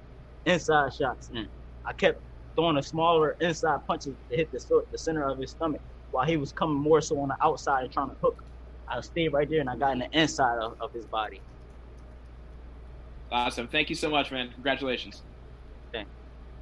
inside 0.46 0.94
shots. 0.94 1.30
And 1.34 1.48
I 1.86 1.94
kept 1.94 2.22
throwing 2.56 2.78
a 2.78 2.84
smaller 2.84 3.36
inside 3.40 3.86
punches 3.88 4.16
to 4.30 4.36
hit 4.36 4.52
the 4.52 4.84
the 4.92 4.98
center 4.98 5.28
of 5.28 5.38
his 5.38 5.52
stomach, 5.52 5.82
while 6.12 6.26
he 6.26 6.38
was 6.38 6.52
coming 6.52 6.78
more 6.78 7.02
so 7.02 7.20
on 7.20 7.30
the 7.30 7.38
outside 7.42 7.84
and 7.84 7.92
trying 7.92 8.10
to 8.10 8.16
hook. 8.22 8.44
I 8.88 9.02
stayed 9.02 9.34
right 9.34 9.48
there 9.50 9.60
and 9.60 9.70
I 9.70 9.76
got 9.76 9.94
in 9.94 10.00
the 10.00 10.10
inside 10.20 10.58
of, 10.60 10.76
of 10.80 10.92
his 10.94 11.06
body. 11.06 11.42
Awesome. 13.32 13.68
Thank 13.68 13.90
you 13.90 13.96
so 13.96 14.10
much, 14.10 14.32
man. 14.32 14.52
Congratulations. 14.52 15.22
Thanks. 15.94 16.10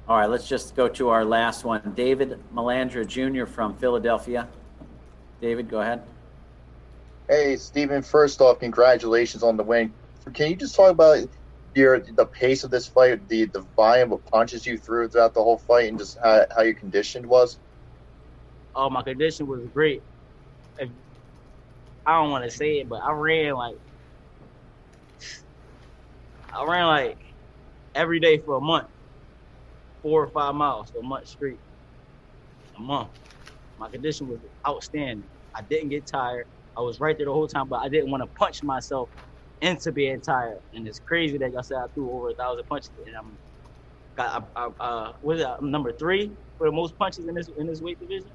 All 0.06 0.18
right, 0.18 0.28
let's 0.28 0.46
just 0.46 0.74
go 0.74 0.88
to 0.88 1.08
our 1.08 1.24
last 1.24 1.64
one. 1.64 1.92
David 1.96 2.38
Melandra 2.54 3.06
Jr. 3.06 3.46
from 3.46 3.74
Philadelphia. 3.76 4.46
David, 5.40 5.68
go 5.70 5.80
ahead. 5.80 6.02
Hey, 7.28 7.56
Stephen. 7.56 8.02
First 8.02 8.40
off, 8.40 8.58
congratulations 8.60 9.42
on 9.42 9.56
the 9.56 9.62
win. 9.62 9.92
Can 10.34 10.50
you 10.50 10.56
just 10.56 10.74
talk 10.74 10.90
about 10.90 11.26
your 11.74 12.00
the 12.00 12.26
pace 12.26 12.64
of 12.64 12.70
this 12.70 12.86
fight, 12.86 13.26
the 13.28 13.46
the 13.46 13.60
volume 13.76 14.12
of 14.12 14.24
punches 14.26 14.66
you 14.66 14.76
threw 14.78 15.08
throughout 15.08 15.34
the 15.34 15.42
whole 15.42 15.58
fight, 15.58 15.88
and 15.88 15.98
just 15.98 16.18
how, 16.22 16.44
how 16.54 16.62
your 16.62 16.74
condition 16.74 17.28
was? 17.28 17.58
Oh, 18.74 18.90
my 18.90 19.02
condition 19.02 19.46
was 19.48 19.66
great. 19.74 20.02
If, 20.78 20.90
I 22.06 22.22
don't 22.22 22.30
want 22.30 22.44
to 22.44 22.50
say 22.50 22.78
it, 22.80 22.88
but 22.88 23.02
I 23.02 23.12
ran 23.12 23.54
like 23.54 23.76
I 26.52 26.64
ran 26.64 26.86
like 26.86 27.18
every 27.94 28.20
day 28.20 28.38
for 28.38 28.56
a 28.56 28.60
month, 28.60 28.88
four 30.02 30.24
or 30.24 30.30
five 30.32 30.54
miles 30.54 30.92
a 30.98 31.02
month 31.06 31.28
straight. 31.28 31.60
A 32.78 32.80
month. 32.82 33.10
My 33.78 33.88
condition 33.90 34.28
was 34.28 34.40
outstanding. 34.68 35.30
I 35.56 35.62
didn't 35.62 35.90
get 35.90 36.06
tired. 36.12 36.46
I 36.76 36.82
was 36.82 37.00
right 37.00 37.16
there 37.18 37.26
the 37.26 37.32
whole 37.32 37.48
time, 37.48 37.68
but 37.68 37.78
I 37.80 37.88
didn't 37.88 38.10
want 38.10 38.22
to 38.22 38.28
punch 38.38 38.62
myself 38.62 39.10
into 39.62 39.92
being 39.92 40.22
tired. 40.22 40.58
And 40.74 40.88
it's 40.88 41.00
crazy 41.00 41.38
that 41.38 41.52
y'all 41.52 41.62
said 41.64 41.78
I 41.78 41.86
threw 41.94 42.12
over 42.12 42.30
a 42.30 42.34
thousand 42.34 42.64
punches, 42.68 42.90
and 43.06 43.16
I'm 43.16 43.38
I, 44.18 44.42
I, 44.56 44.68
uh 44.80 45.12
what 45.22 45.36
is 45.36 45.42
that? 45.42 45.58
I'm 45.60 45.70
number 45.72 45.92
three 45.92 46.36
for 46.58 46.68
the 46.68 46.72
most 46.72 46.96
punches 46.98 47.26
in 47.28 47.34
this 47.34 47.50
in 47.58 47.66
this 47.68 47.82
weight 47.82 47.98
division 48.00 48.32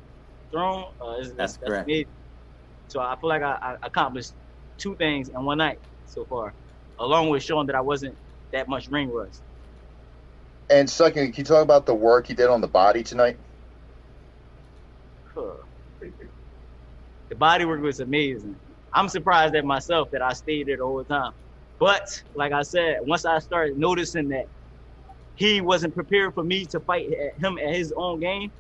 thrown. 0.54 0.86
Uh, 1.02 1.18
that's, 1.18 1.34
that's, 1.34 1.58
correct. 1.58 1.90
Amazing. 1.90 2.08
So 2.88 3.02
I 3.02 3.16
feel 3.20 3.30
like 3.30 3.42
I, 3.42 3.58
I 3.62 3.76
accomplished 3.84 4.34
two 4.78 4.96
things 4.96 5.30
in 5.30 5.44
one 5.44 5.58
night 5.58 5.80
so 6.06 6.26
far, 6.26 6.54
along 7.00 7.30
with 7.30 7.44
showing 7.44 7.68
that 7.68 7.76
I 7.76 7.82
wasn't 7.82 8.16
that 8.52 8.70
much 8.70 8.88
ring 8.88 9.12
rust. 9.12 9.42
And 10.70 10.90
second, 10.90 11.34
can 11.34 11.42
you 11.42 11.44
talk 11.44 11.64
about 11.64 11.86
the 11.86 11.94
work 11.94 12.30
you 12.30 12.36
did 12.36 12.48
on 12.48 12.62
the 12.62 12.68
body 12.68 13.04
tonight? 13.04 13.38
Huh. 15.36 15.52
The 17.30 17.36
body 17.36 17.66
work 17.66 17.82
was 17.82 18.00
amazing. 18.00 18.56
I'm 18.94 19.10
surprised 19.10 19.56
at 19.56 19.66
myself 19.66 20.10
that 20.12 20.22
I 20.22 20.34
stayed 20.34 20.68
there 20.68 20.78
the 20.78 20.86
whole 20.86 21.04
time. 21.04 21.32
But 21.80 22.04
like 22.36 22.54
I 22.54 22.62
said, 22.62 22.98
once 23.02 23.26
I 23.26 23.40
started 23.40 23.78
noticing 23.78 24.30
that 24.30 24.46
he 25.36 25.62
wasn't 25.62 25.96
prepared 25.96 26.34
for 26.36 26.44
me 26.44 26.66
to 26.68 26.80
fight 26.80 27.10
him 27.40 27.58
at 27.58 27.76
his 27.76 27.92
own 27.98 28.20
game, 28.20 28.52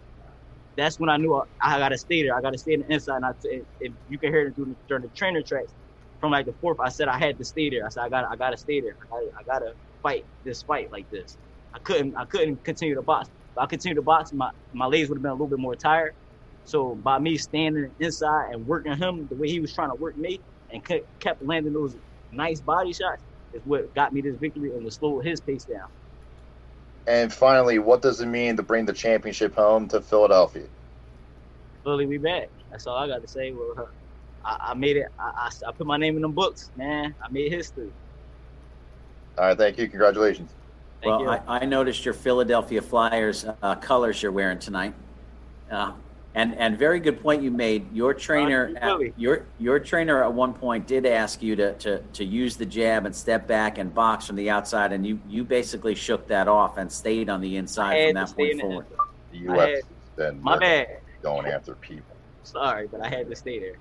that's 0.77 0.99
when 0.99 1.09
I 1.09 1.17
knew 1.17 1.35
I, 1.35 1.75
I 1.75 1.79
got 1.79 1.89
to 1.89 1.97
stay 1.97 2.23
there. 2.23 2.37
I 2.37 2.41
got 2.41 2.53
to 2.53 2.59
stay 2.59 2.73
in 2.73 2.81
the 2.81 2.93
inside. 2.93 3.17
And 3.17 3.25
I, 3.25 3.31
if, 3.43 3.93
you 4.07 4.19
can 4.19 4.33
hear 4.33 4.47
it 4.47 4.55
during, 4.55 4.77
during 4.87 5.03
the 5.03 5.09
trainer 5.09 5.43
tracks, 5.47 5.73
from 6.19 6.31
like 6.31 6.45
the 6.45 6.53
fourth, 6.61 6.77
I 6.83 6.89
said 6.89 7.09
I 7.09 7.19
had 7.19 7.37
to 7.39 7.45
stay 7.45 7.69
there. 7.69 7.85
I 7.85 7.89
said 7.89 8.03
I 8.03 8.09
got 8.09 8.25
I 8.31 8.35
got 8.37 8.51
to 8.51 8.57
stay 8.57 8.81
there. 8.81 8.95
I, 9.11 9.17
I 9.39 9.43
got 9.45 9.59
to 9.59 9.73
fight 10.03 10.23
this 10.43 10.63
fight 10.63 10.87
like 10.91 11.07
this. 11.11 11.37
I 11.75 11.79
couldn't 11.83 12.15
I 12.17 12.25
couldn't 12.25 12.63
continue 12.65 12.95
to 12.95 13.03
box. 13.03 13.29
If 13.55 13.63
I 13.63 13.67
continued 13.67 13.97
to 13.97 14.03
box, 14.03 14.31
my 14.33 14.49
my 14.73 14.85
legs 14.87 15.09
would 15.09 15.17
have 15.17 15.23
been 15.23 15.31
a 15.31 15.35
little 15.35 15.49
bit 15.49 15.59
more 15.59 15.75
tired. 15.75 16.13
So 16.65 16.95
by 16.95 17.19
me 17.19 17.37
standing 17.37 17.93
inside 17.99 18.51
and 18.53 18.65
working 18.65 18.97
him 18.97 19.27
the 19.29 19.35
way 19.37 19.49
he 19.49 19.59
was 19.59 19.73
trying 19.73 19.89
to 19.89 19.95
work 19.97 20.17
me 20.17 20.41
and 20.71 20.83
kept 21.19 21.41
landing 21.43 21.73
those 21.73 21.97
nice 22.31 22.61
body 22.61 22.93
shots 22.93 23.23
is 23.53 23.61
what 23.65 23.93
got 23.95 24.13
me 24.13 24.21
this 24.21 24.37
victory 24.39 24.71
and 24.71 24.85
was 24.85 24.95
slowed 24.97 25.25
his 25.25 25.41
pace 25.41 25.65
down. 25.65 26.02
And 27.07 27.33
finally, 27.33 27.79
what 27.79 28.01
does 28.01 28.21
it 28.21 28.27
mean 28.27 28.55
to 28.57 28.63
bring 28.63 28.85
the 28.85 28.93
championship 28.93 29.55
home 29.55 29.87
to 29.89 30.01
Philadelphia? 30.01 30.67
Philly, 31.83 32.05
we 32.05 32.17
back. 32.17 32.49
That's 32.71 32.87
all 32.87 32.97
I 32.97 33.07
got 33.07 33.21
to 33.21 33.27
say. 33.27 33.51
Well, 33.51 33.89
I, 34.45 34.69
I 34.69 34.73
made 34.73 34.97
it. 34.97 35.07
I, 35.19 35.49
I, 35.63 35.69
I, 35.69 35.71
put 35.71 35.85
my 35.85 35.97
name 35.97 36.15
in 36.15 36.21
the 36.21 36.29
books, 36.29 36.71
man. 36.77 37.13
I 37.21 37.29
made 37.29 37.51
history. 37.51 37.91
All 39.37 39.45
right, 39.45 39.57
thank 39.57 39.77
you. 39.77 39.87
Congratulations. 39.87 40.51
Thank 41.01 41.19
well, 41.19 41.21
you. 41.21 41.29
I, 41.29 41.59
I, 41.59 41.65
noticed 41.65 42.05
your 42.05 42.13
Philadelphia 42.13 42.81
Flyers 42.81 43.45
uh, 43.61 43.75
colors 43.75 44.23
you're 44.23 44.31
wearing 44.31 44.59
tonight. 44.59 44.93
Uh, 45.69 45.91
and 46.35 46.55
and 46.57 46.77
very 46.77 46.99
good 46.99 47.21
point 47.21 47.43
you 47.43 47.51
made. 47.51 47.93
Your 47.93 48.13
trainer, 48.13 48.73
uh, 48.81 49.01
at, 49.01 49.19
your 49.19 49.45
your 49.59 49.79
trainer 49.79 50.23
at 50.23 50.33
one 50.33 50.53
point 50.53 50.87
did 50.87 51.05
ask 51.05 51.41
you 51.41 51.55
to, 51.55 51.73
to 51.73 51.99
to 51.99 52.25
use 52.25 52.57
the 52.57 52.65
jab 52.65 53.05
and 53.05 53.15
step 53.15 53.47
back 53.47 53.77
and 53.77 53.93
box 53.93 54.27
from 54.27 54.35
the 54.35 54.49
outside, 54.49 54.91
and 54.91 55.05
you 55.05 55.19
you 55.27 55.43
basically 55.43 55.95
shook 55.95 56.27
that 56.27 56.47
off 56.47 56.77
and 56.77 56.91
stayed 56.91 57.29
on 57.29 57.41
the 57.41 57.57
inside 57.57 58.07
from 58.07 58.15
that 58.15 58.35
point 58.35 58.61
forward. 58.61 58.85
The 59.31 59.37
U.S. 59.39 59.83
then 60.15 60.41
my 60.41 60.57
bad 60.57 60.99
going 61.21 61.45
after 61.47 61.75
people. 61.75 62.15
Sorry, 62.43 62.87
but 62.87 63.01
I 63.01 63.09
had 63.09 63.29
to 63.29 63.35
stay 63.35 63.59
there. 63.59 63.75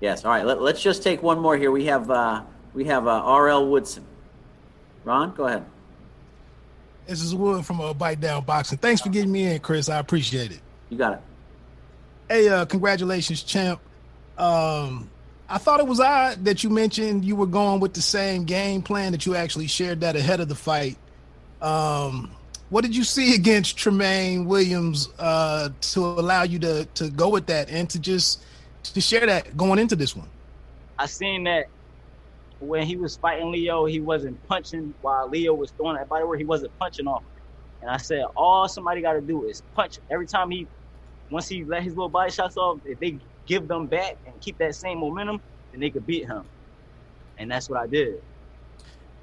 Yes. 0.00 0.24
All 0.24 0.30
right. 0.30 0.46
Let, 0.46 0.58
us 0.58 0.82
just 0.82 1.02
take 1.02 1.22
one 1.22 1.38
more 1.38 1.56
here. 1.56 1.70
We 1.70 1.84
have 1.86 2.10
uh, 2.10 2.42
we 2.72 2.84
have 2.86 3.06
uh, 3.06 3.10
R.L. 3.10 3.68
Woodson. 3.68 4.04
Ron, 5.04 5.34
go 5.34 5.46
ahead. 5.46 5.64
This 7.06 7.22
is 7.22 7.34
Wood 7.34 7.66
from 7.66 7.80
uh, 7.80 7.92
Bite 7.92 8.20
Down 8.20 8.44
Boxing. 8.44 8.78
Thanks 8.78 9.00
for 9.00 9.08
getting 9.08 9.32
me 9.32 9.46
in, 9.46 9.60
Chris. 9.60 9.88
I 9.88 9.98
appreciate 9.98 10.52
it. 10.52 10.60
You 10.90 10.98
got 10.98 11.14
it. 11.14 11.20
Hey, 12.30 12.48
uh, 12.48 12.64
congratulations, 12.64 13.42
champ. 13.42 13.80
Um, 14.38 15.10
I 15.48 15.58
thought 15.58 15.80
it 15.80 15.86
was 15.88 15.98
odd 15.98 16.44
that 16.44 16.62
you 16.62 16.70
mentioned 16.70 17.24
you 17.24 17.34
were 17.34 17.44
going 17.44 17.80
with 17.80 17.92
the 17.92 18.00
same 18.00 18.44
game 18.44 18.82
plan 18.82 19.10
that 19.10 19.26
you 19.26 19.34
actually 19.34 19.66
shared 19.66 20.02
that 20.02 20.14
ahead 20.14 20.38
of 20.38 20.48
the 20.48 20.54
fight. 20.54 20.96
Um, 21.60 22.30
what 22.68 22.82
did 22.82 22.94
you 22.94 23.02
see 23.02 23.34
against 23.40 23.76
Tramaine 23.76 24.46
Williams 24.46 25.08
uh, 25.18 25.70
to 25.80 26.04
allow 26.04 26.44
you 26.44 26.60
to 26.60 26.84
to 26.94 27.10
go 27.10 27.30
with 27.30 27.46
that 27.46 27.68
and 27.68 27.90
to 27.90 27.98
just 27.98 28.44
to 28.84 29.00
share 29.00 29.26
that 29.26 29.56
going 29.56 29.80
into 29.80 29.96
this 29.96 30.14
one? 30.14 30.28
I 31.00 31.06
seen 31.06 31.42
that 31.44 31.66
when 32.60 32.86
he 32.86 32.94
was 32.94 33.16
fighting 33.16 33.50
Leo, 33.50 33.86
he 33.86 33.98
wasn't 33.98 34.46
punching 34.46 34.94
while 35.00 35.28
Leo 35.28 35.52
was 35.52 35.72
throwing 35.72 35.96
that 35.96 36.08
body 36.08 36.24
where 36.24 36.38
he 36.38 36.44
wasn't 36.44 36.78
punching 36.78 37.08
off. 37.08 37.24
And 37.82 37.90
I 37.90 37.96
said, 37.96 38.22
all 38.36 38.68
somebody 38.68 39.00
got 39.00 39.14
to 39.14 39.20
do 39.20 39.46
is 39.46 39.64
punch. 39.74 39.98
Every 40.08 40.28
time 40.28 40.52
he 40.52 40.68
once 41.30 41.48
he 41.48 41.64
let 41.64 41.82
his 41.82 41.94
little 41.94 42.08
body 42.08 42.30
shots 42.30 42.56
off, 42.56 42.78
if 42.84 42.98
they 42.98 43.18
give 43.46 43.68
them 43.68 43.86
back 43.86 44.16
and 44.26 44.38
keep 44.40 44.58
that 44.58 44.74
same 44.74 44.98
momentum, 44.98 45.40
then 45.72 45.80
they 45.80 45.90
could 45.90 46.06
beat 46.06 46.26
him. 46.26 46.44
And 47.38 47.50
that's 47.50 47.70
what 47.70 47.80
I 47.80 47.86
did. 47.86 48.22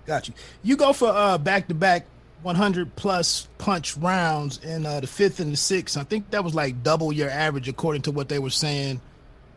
Got 0.05 0.27
you. 0.27 0.33
You 0.63 0.77
go 0.77 0.93
for 0.93 1.09
uh 1.09 1.37
back 1.37 1.67
to 1.67 1.73
back 1.73 2.05
100 2.43 2.95
plus 2.95 3.47
punch 3.57 3.97
rounds 3.97 4.57
in 4.63 4.85
uh, 4.85 4.99
the 4.99 5.07
fifth 5.07 5.39
and 5.39 5.51
the 5.51 5.57
sixth. 5.57 5.97
I 5.97 6.03
think 6.03 6.29
that 6.31 6.43
was 6.43 6.53
like 6.53 6.83
double 6.83 7.11
your 7.11 7.29
average 7.29 7.67
according 7.67 8.03
to 8.03 8.11
what 8.11 8.29
they 8.29 8.39
were 8.39 8.49
saying 8.49 9.01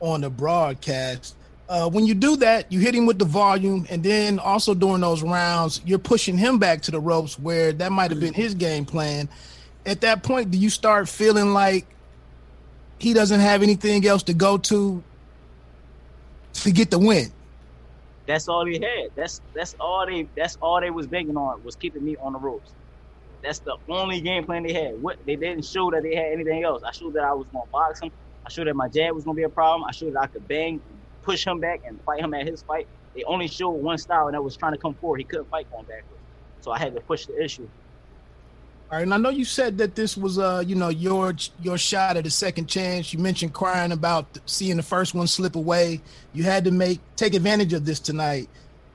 on 0.00 0.22
the 0.22 0.30
broadcast. 0.30 1.36
Uh, 1.68 1.88
when 1.88 2.04
you 2.04 2.14
do 2.14 2.36
that, 2.36 2.72
you 2.72 2.80
hit 2.80 2.94
him 2.94 3.06
with 3.06 3.18
the 3.18 3.24
volume, 3.24 3.86
and 3.90 4.02
then 4.02 4.40
also 4.40 4.74
during 4.74 5.00
those 5.02 5.22
rounds, 5.22 5.80
you're 5.84 6.00
pushing 6.00 6.36
him 6.36 6.58
back 6.58 6.82
to 6.82 6.90
the 6.90 6.98
ropes 6.98 7.38
where 7.38 7.72
that 7.72 7.92
might 7.92 8.10
have 8.10 8.18
been 8.18 8.34
his 8.34 8.54
game 8.54 8.84
plan. 8.84 9.28
At 9.86 10.00
that 10.00 10.24
point, 10.24 10.50
do 10.50 10.58
you 10.58 10.68
start 10.68 11.08
feeling 11.08 11.52
like 11.52 11.86
he 13.00 13.14
doesn't 13.14 13.40
have 13.40 13.62
anything 13.62 14.06
else 14.06 14.24
to 14.24 14.34
go 14.34 14.58
to 14.58 15.04
to 16.54 16.72
get 16.72 16.90
the 16.90 16.98
win. 16.98 17.32
That's 18.26 18.48
all 18.48 18.66
he 18.66 18.74
had. 18.74 19.10
That's 19.16 19.40
that's 19.54 19.74
all 19.80 20.06
they 20.06 20.28
that's 20.36 20.56
all 20.60 20.80
they 20.80 20.90
was 20.90 21.06
banking 21.08 21.36
on 21.36 21.62
was 21.62 21.76
keeping 21.76 22.04
me 22.04 22.16
on 22.22 22.32
the 22.34 22.38
ropes. 22.38 22.74
That's 23.42 23.60
the 23.60 23.76
only 23.90 24.20
game 24.20 24.44
plan 24.44 24.64
they 24.64 24.72
had. 24.74 24.92
What 25.00 25.18
they 25.26 25.36
didn't 25.36 25.64
show 25.64 25.90
that 25.90 26.02
they 26.02 26.14
had 26.14 26.32
anything 26.32 26.64
else. 26.64 26.82
I 26.86 26.92
showed 26.92 27.14
that 27.14 27.24
I 27.24 27.32
was 27.34 27.48
gonna 27.52 27.66
box 27.72 28.00
him. 28.02 28.10
I 28.46 28.50
showed 28.50 28.66
that 28.68 28.76
my 28.76 28.88
jab 28.88 29.14
was 29.14 29.24
gonna 29.24 29.36
be 29.36 29.44
a 29.44 29.50
problem. 29.50 29.84
I 29.88 29.92
showed 29.92 30.14
that 30.14 30.22
I 30.22 30.26
could 30.28 30.46
bang, 30.48 30.82
push 31.22 31.46
him 31.46 31.60
back, 31.60 31.80
and 31.84 32.00
fight 32.04 32.20
him 32.20 32.34
at 32.34 32.46
his 32.46 32.62
fight. 32.62 32.86
They 33.16 33.24
only 33.26 33.48
showed 33.48 33.72
one 33.72 33.98
style, 33.98 34.26
and 34.26 34.34
that 34.34 34.42
was 34.42 34.56
trying 34.56 34.72
to 34.72 34.78
come 34.78 34.94
forward. 34.96 35.18
He 35.18 35.24
couldn't 35.24 35.48
fight 35.50 35.68
going 35.70 35.86
backwards. 35.86 36.22
So 36.60 36.72
I 36.72 36.78
had 36.78 36.94
to 36.94 37.00
push 37.02 37.26
the 37.26 37.42
issue. 37.42 37.68
All 38.90 38.96
right, 38.96 39.04
and 39.04 39.14
I 39.14 39.18
know 39.18 39.30
you 39.30 39.44
said 39.44 39.78
that 39.78 39.94
this 39.94 40.16
was, 40.16 40.36
uh, 40.36 40.64
you 40.66 40.74
know, 40.74 40.88
your 40.88 41.32
your 41.62 41.78
shot 41.78 42.16
at 42.16 42.26
a 42.26 42.30
second 42.30 42.66
chance. 42.66 43.12
You 43.12 43.20
mentioned 43.20 43.54
crying 43.54 43.92
about 43.92 44.26
seeing 44.46 44.76
the 44.76 44.82
first 44.82 45.14
one 45.14 45.28
slip 45.28 45.54
away. 45.54 46.00
You 46.32 46.42
had 46.42 46.64
to 46.64 46.72
make 46.72 46.98
take 47.14 47.34
advantage 47.34 47.72
of 47.72 47.84
this 47.84 48.00
tonight. 48.00 48.48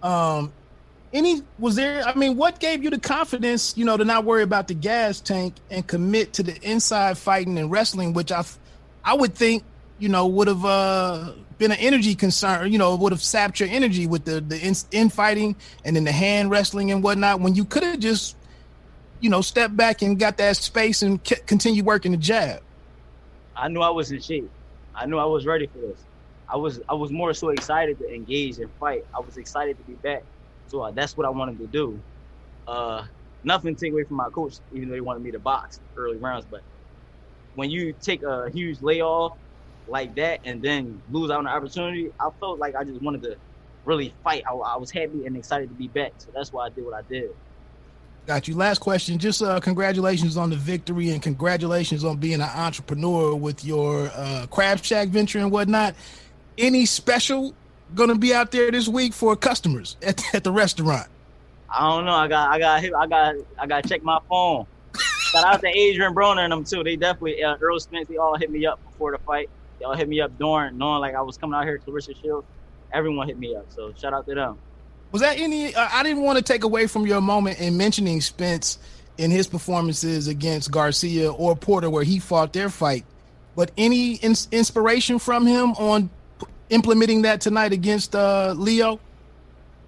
Um, 0.03 0.51
any 1.13 1.43
was 1.59 1.77
there? 1.77 2.05
I 2.05 2.13
mean, 2.13 2.35
what 2.35 2.59
gave 2.59 2.83
you 2.83 2.89
the 2.89 2.99
confidence, 2.99 3.77
you 3.77 3.85
know, 3.85 3.95
to 3.95 4.03
not 4.03 4.25
worry 4.25 4.43
about 4.43 4.67
the 4.67 4.73
gas 4.73 5.21
tank 5.21 5.55
and 5.71 5.87
commit 5.87 6.33
to 6.33 6.43
the 6.43 6.61
inside 6.61 7.17
fighting 7.17 7.57
and 7.57 7.71
wrestling, 7.71 8.11
which 8.11 8.33
I, 8.33 8.43
I 9.05 9.13
would 9.13 9.33
think, 9.33 9.63
you 9.97 10.09
know, 10.09 10.27
would 10.27 10.49
have 10.49 10.65
uh, 10.65 11.31
been 11.57 11.71
an 11.71 11.77
energy 11.79 12.15
concern. 12.15 12.69
You 12.69 12.79
know, 12.79 12.97
would 12.97 13.13
have 13.13 13.21
sapped 13.21 13.61
your 13.61 13.69
energy 13.69 14.07
with 14.07 14.25
the 14.25 14.41
the 14.41 14.85
in 14.91 15.09
fighting 15.09 15.55
and 15.85 15.95
then 15.95 16.03
the 16.03 16.11
hand 16.11 16.51
wrestling 16.51 16.91
and 16.91 17.01
whatnot. 17.01 17.39
When 17.39 17.55
you 17.55 17.63
could 17.63 17.83
have 17.83 17.99
just 17.99 18.35
you 19.25 19.31
know, 19.31 19.41
step 19.41 19.75
back 19.75 20.03
and 20.03 20.19
got 20.19 20.37
that 20.37 20.55
space 20.55 21.01
and 21.01 21.19
continue 21.47 21.83
working 21.83 22.11
the 22.11 22.17
jab? 22.17 22.61
I 23.55 23.69
knew 23.69 23.81
I 23.81 23.89
was 23.89 24.11
in 24.11 24.21
shape. 24.21 24.51
I 24.93 25.07
knew 25.07 25.17
I 25.17 25.25
was 25.25 25.47
ready 25.47 25.65
for 25.65 25.79
this. 25.79 26.05
I 26.47 26.57
was 26.57 26.79
I 26.87 26.93
was 26.93 27.11
more 27.11 27.33
so 27.33 27.49
excited 27.49 27.97
to 27.97 28.07
engage 28.13 28.59
and 28.59 28.69
fight. 28.79 29.01
I 29.17 29.21
was 29.21 29.37
excited 29.37 29.79
to 29.79 29.83
be 29.83 29.93
back. 29.95 30.21
So 30.67 30.81
uh, 30.81 30.91
that's 30.91 31.17
what 31.17 31.25
I 31.25 31.31
wanted 31.31 31.57
to 31.57 31.65
do. 31.65 31.99
Uh, 32.67 33.03
nothing 33.43 33.75
to 33.75 33.83
take 33.83 33.93
away 33.93 34.03
from 34.03 34.17
my 34.17 34.29
coach, 34.29 34.57
even 34.71 34.89
though 34.89 34.95
he 34.95 35.01
wanted 35.01 35.23
me 35.23 35.31
to 35.31 35.39
box 35.39 35.79
early 35.97 36.19
rounds. 36.19 36.45
But 36.45 36.61
when 37.55 37.71
you 37.71 37.95
take 37.99 38.21
a 38.21 38.51
huge 38.53 38.79
layoff 38.83 39.31
like 39.87 40.13
that 40.17 40.41
and 40.43 40.61
then 40.61 41.01
lose 41.09 41.31
out 41.31 41.39
on 41.39 41.45
the 41.45 41.49
opportunity, 41.49 42.09
I 42.19 42.29
felt 42.39 42.59
like 42.59 42.75
I 42.75 42.83
just 42.83 43.01
wanted 43.01 43.23
to 43.23 43.37
really 43.85 44.13
fight. 44.23 44.43
I, 44.47 44.53
I 44.53 44.77
was 44.77 44.91
happy 44.91 45.25
and 45.25 45.35
excited 45.35 45.69
to 45.69 45.75
be 45.75 45.87
back, 45.87 46.11
so 46.19 46.29
that's 46.31 46.53
why 46.53 46.67
I 46.67 46.69
did 46.69 46.85
what 46.85 46.93
I 46.93 47.01
did. 47.09 47.31
Got 48.25 48.47
you. 48.47 48.55
Last 48.55 48.79
question. 48.79 49.19
Just 49.19 49.43
uh, 49.43 49.59
congratulations 49.59 50.35
on 50.35 50.49
the 50.49 50.55
victory 50.55 51.11
and 51.11 51.21
congratulations 51.21 52.03
on 52.03 52.17
being 52.17 52.35
an 52.35 52.41
entrepreneur 52.41 53.35
with 53.35 53.63
your 53.63 54.09
uh, 54.15 54.47
Crab 54.49 54.83
Shack 54.83 55.09
venture 55.09 55.39
and 55.39 55.51
whatnot. 55.51 55.93
Any 56.57 56.87
special 56.87 57.53
going 57.93 58.09
to 58.09 58.15
be 58.15 58.33
out 58.33 58.51
there 58.51 58.71
this 58.71 58.87
week 58.87 59.13
for 59.13 59.35
customers 59.35 59.95
at, 60.01 60.23
at 60.33 60.43
the 60.43 60.51
restaurant? 60.51 61.07
I 61.69 61.81
don't 61.81 62.05
know. 62.05 62.13
I 62.13 62.27
got, 62.27 62.49
I 62.49 62.59
got, 62.59 62.83
I 62.83 63.07
got, 63.07 63.35
I 63.59 63.67
got 63.67 63.83
to 63.83 63.89
check 63.89 64.01
my 64.01 64.19
phone. 64.27 64.65
Shout 64.97 65.45
out 65.45 65.61
to 65.61 65.67
Adrian 65.67 66.15
Broner 66.15 66.39
and 66.39 66.51
them 66.51 66.63
too. 66.63 66.83
They 66.83 66.95
definitely 66.95 67.43
uh, 67.43 67.57
Errol 67.61 67.79
Spence. 67.79 68.07
They 68.07 68.17
all 68.17 68.37
hit 68.37 68.49
me 68.49 68.65
up 68.65 68.83
before 68.85 69.11
the 69.11 69.17
fight. 69.19 69.49
They 69.77 69.85
all 69.85 69.95
hit 69.95 70.07
me 70.07 70.21
up 70.21 70.35
during, 70.39 70.77
knowing 70.77 71.01
like 71.01 71.13
I 71.13 71.21
was 71.21 71.37
coming 71.37 71.55
out 71.55 71.65
here, 71.65 71.79
Claressa 71.85 72.19
Shields. 72.19 72.47
Everyone 72.93 73.27
hit 73.27 73.37
me 73.37 73.55
up. 73.55 73.65
So 73.69 73.93
shout 73.99 74.13
out 74.13 74.25
to 74.27 74.35
them. 74.35 74.57
Was 75.15 75.21
that 75.21 75.39
any? 75.39 75.73
Uh, 75.73 75.87
I 75.93 76.03
didn't 76.03 76.23
want 76.23 76.39
to 76.39 76.43
take 76.43 76.65
away 76.65 76.87
from 76.87 77.07
your 77.07 77.21
moment 77.21 77.61
in 77.61 77.77
mentioning 77.77 78.19
Spence 78.19 78.79
in 79.17 79.31
his 79.31 79.47
performances 79.47 80.27
against 80.27 80.71
Garcia 80.71 81.31
or 81.31 81.55
Porter, 81.55 81.89
where 81.89 82.03
he 82.03 82.19
fought 82.19 82.51
their 82.51 82.67
fight. 82.67 83.05
But 83.55 83.71
any 83.77 84.15
in- 84.15 84.35
inspiration 84.51 85.17
from 85.17 85.47
him 85.47 85.71
on 85.75 86.09
implementing 86.69 87.21
that 87.21 87.39
tonight 87.39 87.71
against 87.71 88.13
uh, 88.13 88.55
Leo? 88.57 88.99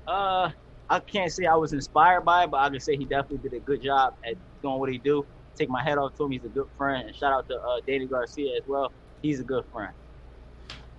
Uh, 0.08 0.52
I 0.90 1.00
can't 1.02 1.30
say 1.30 1.46
I 1.46 1.56
was 1.56 1.74
inspired 1.74 2.22
by 2.22 2.46
it, 2.46 2.52
but 2.52 2.62
I 2.62 2.70
can 2.70 2.80
say 2.80 2.96
he 2.96 3.04
definitely 3.04 3.50
did 3.50 3.52
a 3.52 3.60
good 3.60 3.82
job 3.82 4.16
at 4.24 4.36
doing 4.62 4.80
what 4.80 4.90
he 4.90 4.98
do. 4.98 5.26
Take 5.58 5.68
my 5.68 5.84
head 5.84 5.98
off 5.98 6.16
to 6.16 6.24
him. 6.24 6.32
He's 6.32 6.46
a 6.46 6.48
good 6.48 6.70
friend. 6.78 7.06
And 7.06 7.14
shout 7.14 7.34
out 7.34 7.50
to 7.50 7.56
uh, 7.56 7.82
Danny 7.86 8.06
Garcia 8.06 8.56
as 8.56 8.64
well. 8.66 8.94
He's 9.22 9.42
a 9.42 9.44
good 9.44 9.66
friend. 9.74 9.92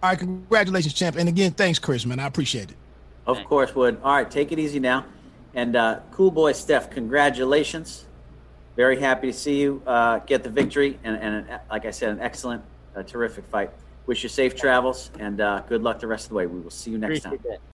All 0.03 0.11
right, 0.11 0.19
congratulations, 0.19 0.93
champ. 0.93 1.17
And 1.17 1.31
again, 1.31 1.53
thanks, 1.53 1.79
Chris, 1.79 2.05
man. 2.05 2.21
I 2.21 2.27
appreciate 2.27 2.71
it. 2.71 2.77
Of 3.29 3.45
course, 3.45 3.75
Wood. 3.75 4.01
All 4.03 4.15
right, 4.15 4.31
take 4.31 4.53
it 4.53 4.59
easy 4.59 4.81
now. 4.81 5.05
And 5.55 5.77
uh, 5.77 6.01
cool 6.13 6.31
boy 6.31 6.53
Steph, 6.53 6.91
congratulations. 6.91 8.07
Very 8.75 8.99
happy 8.99 9.27
to 9.27 9.33
see 9.33 9.61
you 9.61 9.83
uh, 9.87 10.21
get 10.21 10.43
the 10.43 10.51
victory. 10.51 10.99
And, 11.05 11.17
and 11.17 11.35
an, 11.35 11.61
like 11.71 11.85
I 11.85 11.91
said, 11.91 12.11
an 12.11 12.21
excellent, 12.21 12.63
uh, 12.97 13.03
terrific 13.03 13.45
fight. 13.47 13.71
Wish 14.07 14.23
you 14.23 14.29
safe 14.29 14.57
travels 14.57 15.11
and 15.19 15.41
uh, 15.41 15.61
good 15.69 15.83
luck 15.83 16.01
the 16.01 16.07
rest 16.07 16.25
of 16.27 16.29
the 16.31 16.37
way. 16.37 16.47
We 16.47 16.61
will 16.61 16.71
see 16.71 16.91
you 16.91 16.99
next 16.99 17.27
Appreciate 17.27 17.45
time. 17.45 17.59